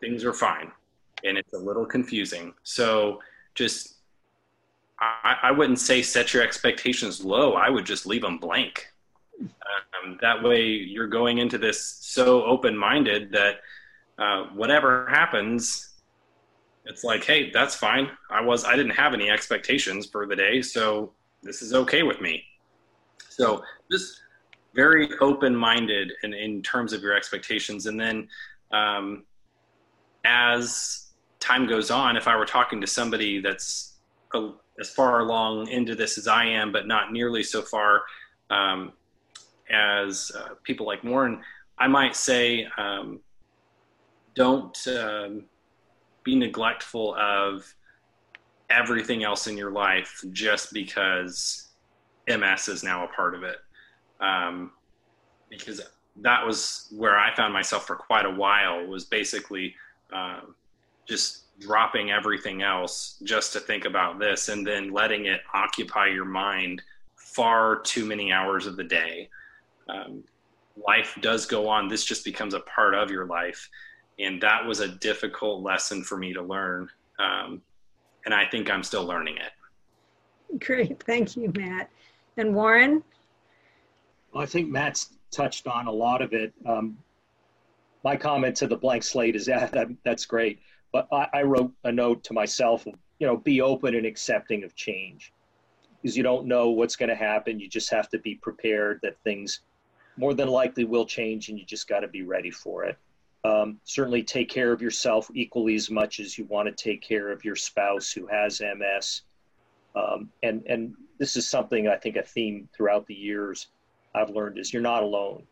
things 0.00 0.24
are 0.24 0.32
fine. 0.32 0.72
And 1.22 1.38
it's 1.38 1.54
a 1.54 1.58
little 1.58 1.86
confusing. 1.86 2.52
So 2.62 3.20
just 3.54 3.93
I, 5.00 5.36
I 5.44 5.50
wouldn't 5.50 5.80
say 5.80 6.02
set 6.02 6.32
your 6.32 6.42
expectations 6.42 7.24
low. 7.24 7.54
I 7.54 7.68
would 7.68 7.84
just 7.84 8.06
leave 8.06 8.22
them 8.22 8.38
blank. 8.38 8.86
Um, 9.40 10.18
that 10.20 10.42
way, 10.42 10.66
you're 10.66 11.08
going 11.08 11.38
into 11.38 11.58
this 11.58 11.98
so 12.00 12.44
open 12.44 12.76
minded 12.76 13.32
that 13.32 13.60
uh, 14.18 14.44
whatever 14.54 15.08
happens, 15.10 15.90
it's 16.84 17.02
like, 17.02 17.24
hey, 17.24 17.50
that's 17.50 17.74
fine. 17.74 18.10
I 18.30 18.40
was 18.40 18.64
I 18.64 18.76
didn't 18.76 18.92
have 18.92 19.14
any 19.14 19.30
expectations 19.30 20.06
for 20.06 20.26
the 20.26 20.36
day, 20.36 20.62
so 20.62 21.12
this 21.42 21.62
is 21.62 21.74
okay 21.74 22.02
with 22.02 22.20
me. 22.20 22.44
So 23.28 23.64
just 23.90 24.20
very 24.74 25.08
open 25.20 25.54
minded 25.54 26.12
in, 26.22 26.34
in 26.34 26.62
terms 26.62 26.92
of 26.92 27.02
your 27.02 27.16
expectations, 27.16 27.86
and 27.86 27.98
then 27.98 28.28
um, 28.72 29.24
as 30.24 31.08
time 31.40 31.66
goes 31.66 31.90
on, 31.90 32.16
if 32.16 32.28
I 32.28 32.36
were 32.36 32.46
talking 32.46 32.80
to 32.80 32.86
somebody 32.86 33.40
that's 33.40 33.94
a, 34.34 34.50
as 34.80 34.90
far 34.90 35.20
along 35.20 35.68
into 35.68 35.94
this 35.94 36.18
as 36.18 36.26
I 36.26 36.44
am, 36.46 36.72
but 36.72 36.86
not 36.86 37.12
nearly 37.12 37.42
so 37.42 37.62
far 37.62 38.02
um, 38.50 38.92
as 39.70 40.32
uh, 40.36 40.54
people 40.62 40.86
like 40.86 41.02
Warren, 41.04 41.40
I 41.78 41.88
might 41.88 42.16
say 42.16 42.66
um, 42.76 43.20
don't 44.34 44.76
um, 44.88 45.44
be 46.24 46.36
neglectful 46.36 47.14
of 47.18 47.72
everything 48.70 49.24
else 49.24 49.46
in 49.46 49.56
your 49.56 49.70
life 49.70 50.24
just 50.32 50.72
because 50.72 51.68
MS 52.28 52.68
is 52.68 52.82
now 52.82 53.04
a 53.04 53.08
part 53.08 53.34
of 53.34 53.42
it. 53.42 53.58
Um, 54.20 54.72
because 55.50 55.80
that 56.22 56.46
was 56.46 56.88
where 56.96 57.18
I 57.18 57.34
found 57.34 57.52
myself 57.52 57.86
for 57.86 57.96
quite 57.96 58.24
a 58.26 58.30
while 58.30 58.86
was 58.86 59.04
basically 59.04 59.74
uh, 60.12 60.40
just 61.06 61.58
dropping 61.60 62.10
everything 62.10 62.62
else 62.62 63.18
just 63.22 63.52
to 63.52 63.60
think 63.60 63.84
about 63.84 64.18
this 64.18 64.48
and 64.48 64.66
then 64.66 64.92
letting 64.92 65.26
it 65.26 65.40
occupy 65.52 66.06
your 66.06 66.24
mind 66.24 66.82
far 67.16 67.80
too 67.80 68.04
many 68.04 68.32
hours 68.32 68.66
of 68.66 68.76
the 68.76 68.84
day. 68.84 69.28
Um, 69.88 70.24
life 70.76 71.16
does 71.20 71.46
go 71.46 71.68
on. 71.68 71.88
This 71.88 72.04
just 72.04 72.24
becomes 72.24 72.54
a 72.54 72.60
part 72.60 72.94
of 72.94 73.10
your 73.10 73.26
life. 73.26 73.68
And 74.18 74.40
that 74.42 74.64
was 74.64 74.80
a 74.80 74.88
difficult 74.88 75.62
lesson 75.62 76.02
for 76.02 76.16
me 76.16 76.32
to 76.32 76.42
learn. 76.42 76.88
Um, 77.18 77.62
and 78.24 78.34
I 78.34 78.46
think 78.46 78.70
I'm 78.70 78.82
still 78.82 79.04
learning 79.04 79.36
it. 79.36 80.60
Great. 80.64 81.02
Thank 81.02 81.36
you, 81.36 81.52
Matt. 81.56 81.90
And 82.36 82.54
Warren? 82.54 83.02
Well, 84.32 84.42
I 84.42 84.46
think 84.46 84.70
Matt's 84.70 85.10
touched 85.30 85.66
on 85.66 85.86
a 85.86 85.92
lot 85.92 86.22
of 86.22 86.32
it. 86.32 86.52
Um, 86.66 86.96
my 88.02 88.16
comment 88.16 88.56
to 88.56 88.66
the 88.66 88.76
blank 88.76 89.02
slate 89.02 89.34
is 89.34 89.46
that, 89.46 89.72
that 89.72 89.88
that's 90.04 90.26
great. 90.26 90.60
But 90.94 91.08
I, 91.10 91.26
I 91.40 91.42
wrote 91.42 91.72
a 91.82 91.90
note 91.90 92.22
to 92.22 92.32
myself, 92.32 92.86
you 92.86 93.26
know, 93.26 93.36
be 93.36 93.60
open 93.60 93.96
and 93.96 94.06
accepting 94.06 94.62
of 94.62 94.76
change 94.76 95.32
because 96.00 96.16
you 96.16 96.22
don't 96.22 96.46
know 96.46 96.70
what's 96.70 96.94
going 96.94 97.08
to 97.08 97.16
happen. 97.16 97.58
You 97.58 97.68
just 97.68 97.90
have 97.90 98.08
to 98.10 98.18
be 98.18 98.36
prepared 98.36 99.00
that 99.02 99.18
things 99.24 99.62
more 100.16 100.34
than 100.34 100.46
likely 100.46 100.84
will 100.84 101.04
change 101.04 101.48
and 101.48 101.58
you 101.58 101.64
just 101.64 101.88
got 101.88 102.00
to 102.00 102.06
be 102.06 102.22
ready 102.22 102.52
for 102.52 102.84
it. 102.84 102.96
Um, 103.42 103.80
certainly 103.82 104.22
take 104.22 104.48
care 104.48 104.70
of 104.70 104.80
yourself 104.80 105.28
equally 105.34 105.74
as 105.74 105.90
much 105.90 106.20
as 106.20 106.38
you 106.38 106.44
want 106.44 106.68
to 106.68 106.72
take 106.72 107.02
care 107.02 107.32
of 107.32 107.44
your 107.44 107.56
spouse 107.56 108.12
who 108.12 108.28
has 108.28 108.60
MS. 108.60 109.22
Um, 109.96 110.30
and, 110.44 110.62
and 110.68 110.94
this 111.18 111.36
is 111.36 111.48
something 111.48 111.88
I 111.88 111.96
think 111.96 112.14
a 112.14 112.22
theme 112.22 112.68
throughout 112.72 113.04
the 113.08 113.14
years 113.14 113.66
I've 114.14 114.30
learned 114.30 114.58
is 114.58 114.72
you're 114.72 114.80
not 114.80 115.02
alone, 115.02 115.42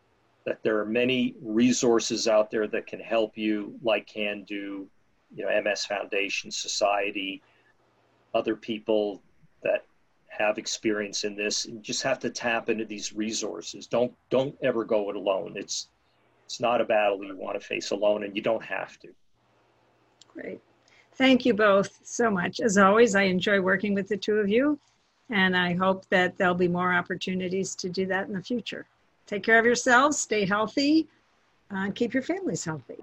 that 0.45 0.63
there 0.63 0.79
are 0.79 0.85
many 0.85 1.35
resources 1.41 2.29
out 2.29 2.49
there 2.49 2.65
that 2.67 2.87
can 2.87 3.01
help 3.01 3.37
you, 3.37 3.77
like 3.83 4.07
Can 4.07 4.45
Do, 4.45 4.87
you 5.35 5.45
know, 5.45 5.61
MS 5.61 5.85
Foundation 5.85 6.51
Society, 6.51 7.41
other 8.33 8.55
people 8.55 9.21
that 9.63 9.85
have 10.27 10.57
experience 10.57 11.23
in 11.23 11.35
this. 11.35 11.65
You 11.65 11.79
just 11.79 12.03
have 12.03 12.19
to 12.19 12.29
tap 12.29 12.69
into 12.69 12.85
these 12.85 13.13
resources. 13.13 13.87
Don't 13.87 14.13
don't 14.29 14.55
ever 14.61 14.83
go 14.83 15.09
it 15.09 15.15
alone. 15.15 15.53
It's 15.55 15.89
it's 16.45 16.59
not 16.59 16.81
a 16.81 16.85
battle 16.85 17.23
you 17.23 17.35
want 17.35 17.59
to 17.59 17.65
face 17.65 17.91
alone, 17.91 18.23
and 18.23 18.35
you 18.35 18.41
don't 18.41 18.63
have 18.63 18.99
to. 18.99 19.09
Great. 20.33 20.59
Thank 21.15 21.45
you 21.45 21.53
both 21.53 21.99
so 22.03 22.31
much. 22.31 22.59
As 22.59 22.77
always, 22.77 23.15
I 23.15 23.23
enjoy 23.23 23.61
working 23.61 23.93
with 23.93 24.07
the 24.07 24.17
two 24.17 24.37
of 24.39 24.49
you, 24.49 24.79
and 25.29 25.55
I 25.55 25.73
hope 25.73 26.07
that 26.09 26.37
there'll 26.37 26.55
be 26.55 26.67
more 26.67 26.93
opportunities 26.93 27.75
to 27.75 27.89
do 27.89 28.05
that 28.07 28.27
in 28.27 28.33
the 28.33 28.41
future. 28.41 28.85
Take 29.27 29.43
care 29.43 29.59
of 29.59 29.65
yourselves, 29.65 30.19
stay 30.19 30.45
healthy, 30.45 31.07
uh, 31.71 31.91
keep 31.91 32.13
your 32.13 32.23
families 32.23 32.65
healthy. 32.65 32.97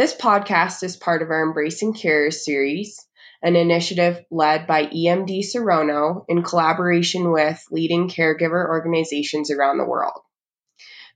This 0.00 0.16
podcast 0.16 0.82
is 0.82 0.96
part 0.96 1.20
of 1.20 1.28
our 1.28 1.42
Embracing 1.42 1.92
Carers 1.92 2.38
series, 2.40 3.06
an 3.42 3.54
initiative 3.54 4.24
led 4.30 4.66
by 4.66 4.86
EMD 4.86 5.42
Serono 5.44 6.24
in 6.26 6.42
collaboration 6.42 7.30
with 7.30 7.62
leading 7.70 8.08
caregiver 8.08 8.66
organizations 8.66 9.50
around 9.50 9.76
the 9.76 9.84
world. 9.84 10.22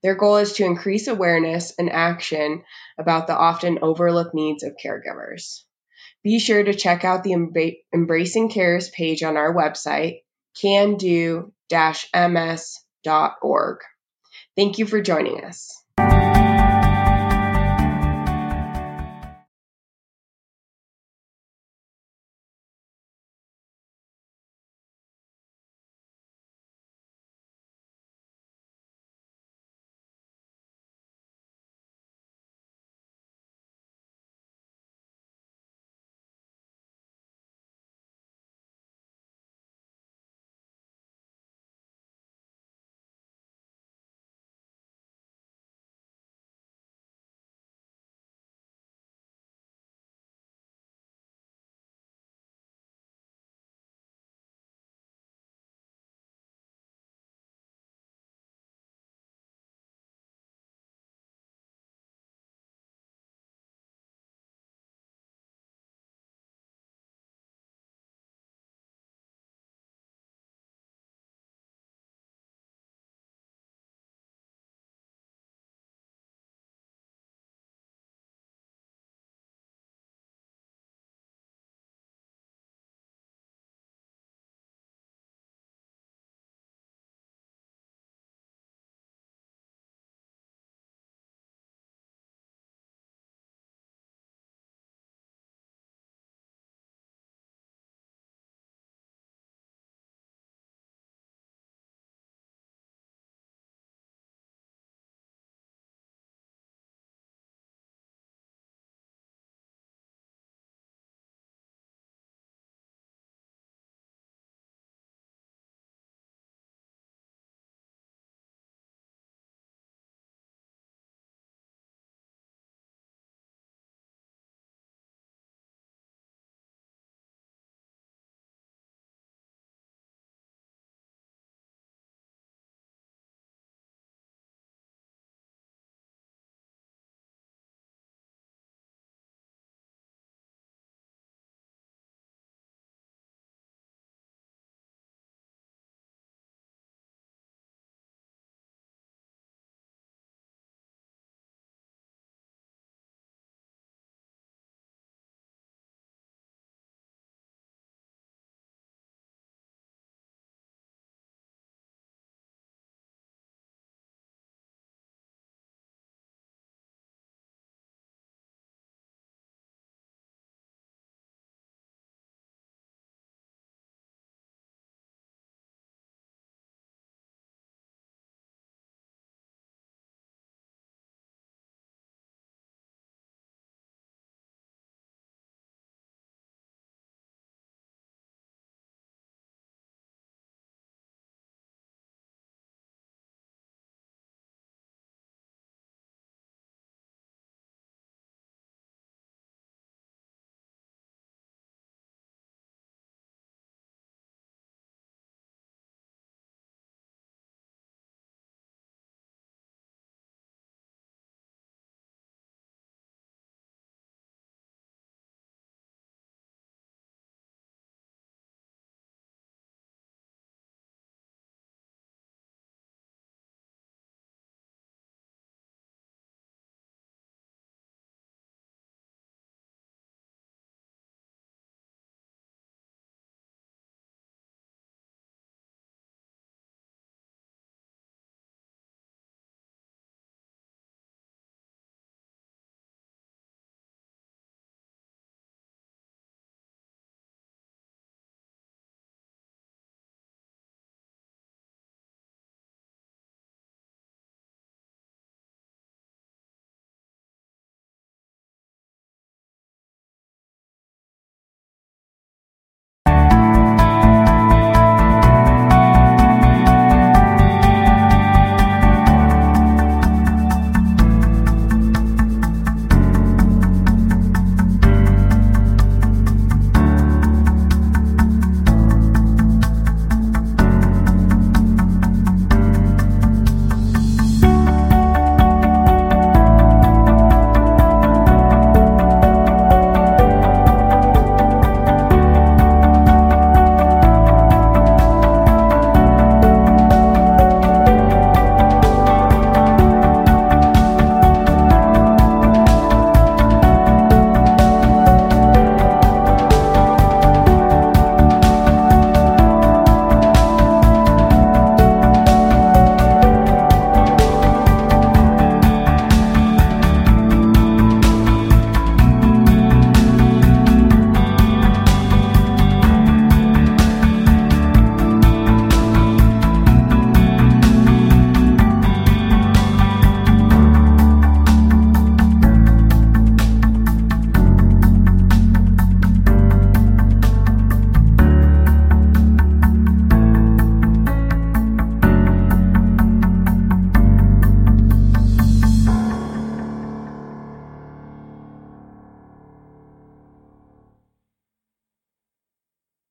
Their 0.03 0.17
goal 0.17 0.37
is 0.37 0.53
to 0.57 0.67
increase 0.67 1.09
awareness 1.09 1.73
and 1.79 1.91
action 1.91 2.63
about 2.99 3.27
the 3.27 3.35
often 3.35 3.79
overlooked 3.81 4.35
needs 4.35 4.63
of 4.63 4.77
caregivers. 4.77 5.63
Be 6.23 6.39
sure 6.39 6.63
to 6.63 6.75
check 6.75 7.07
out 7.07 7.25
the 7.25 7.33
Embracing 7.95 8.51
Carers 8.51 8.93
page 8.93 9.23
on 9.23 9.39
our 9.39 9.55
website, 9.55 10.19
cando-ms.org. 10.63 11.51
Thank 14.57 14.79
you 14.79 14.85
for 14.87 15.01
joining 15.01 15.43
us. 15.43 15.84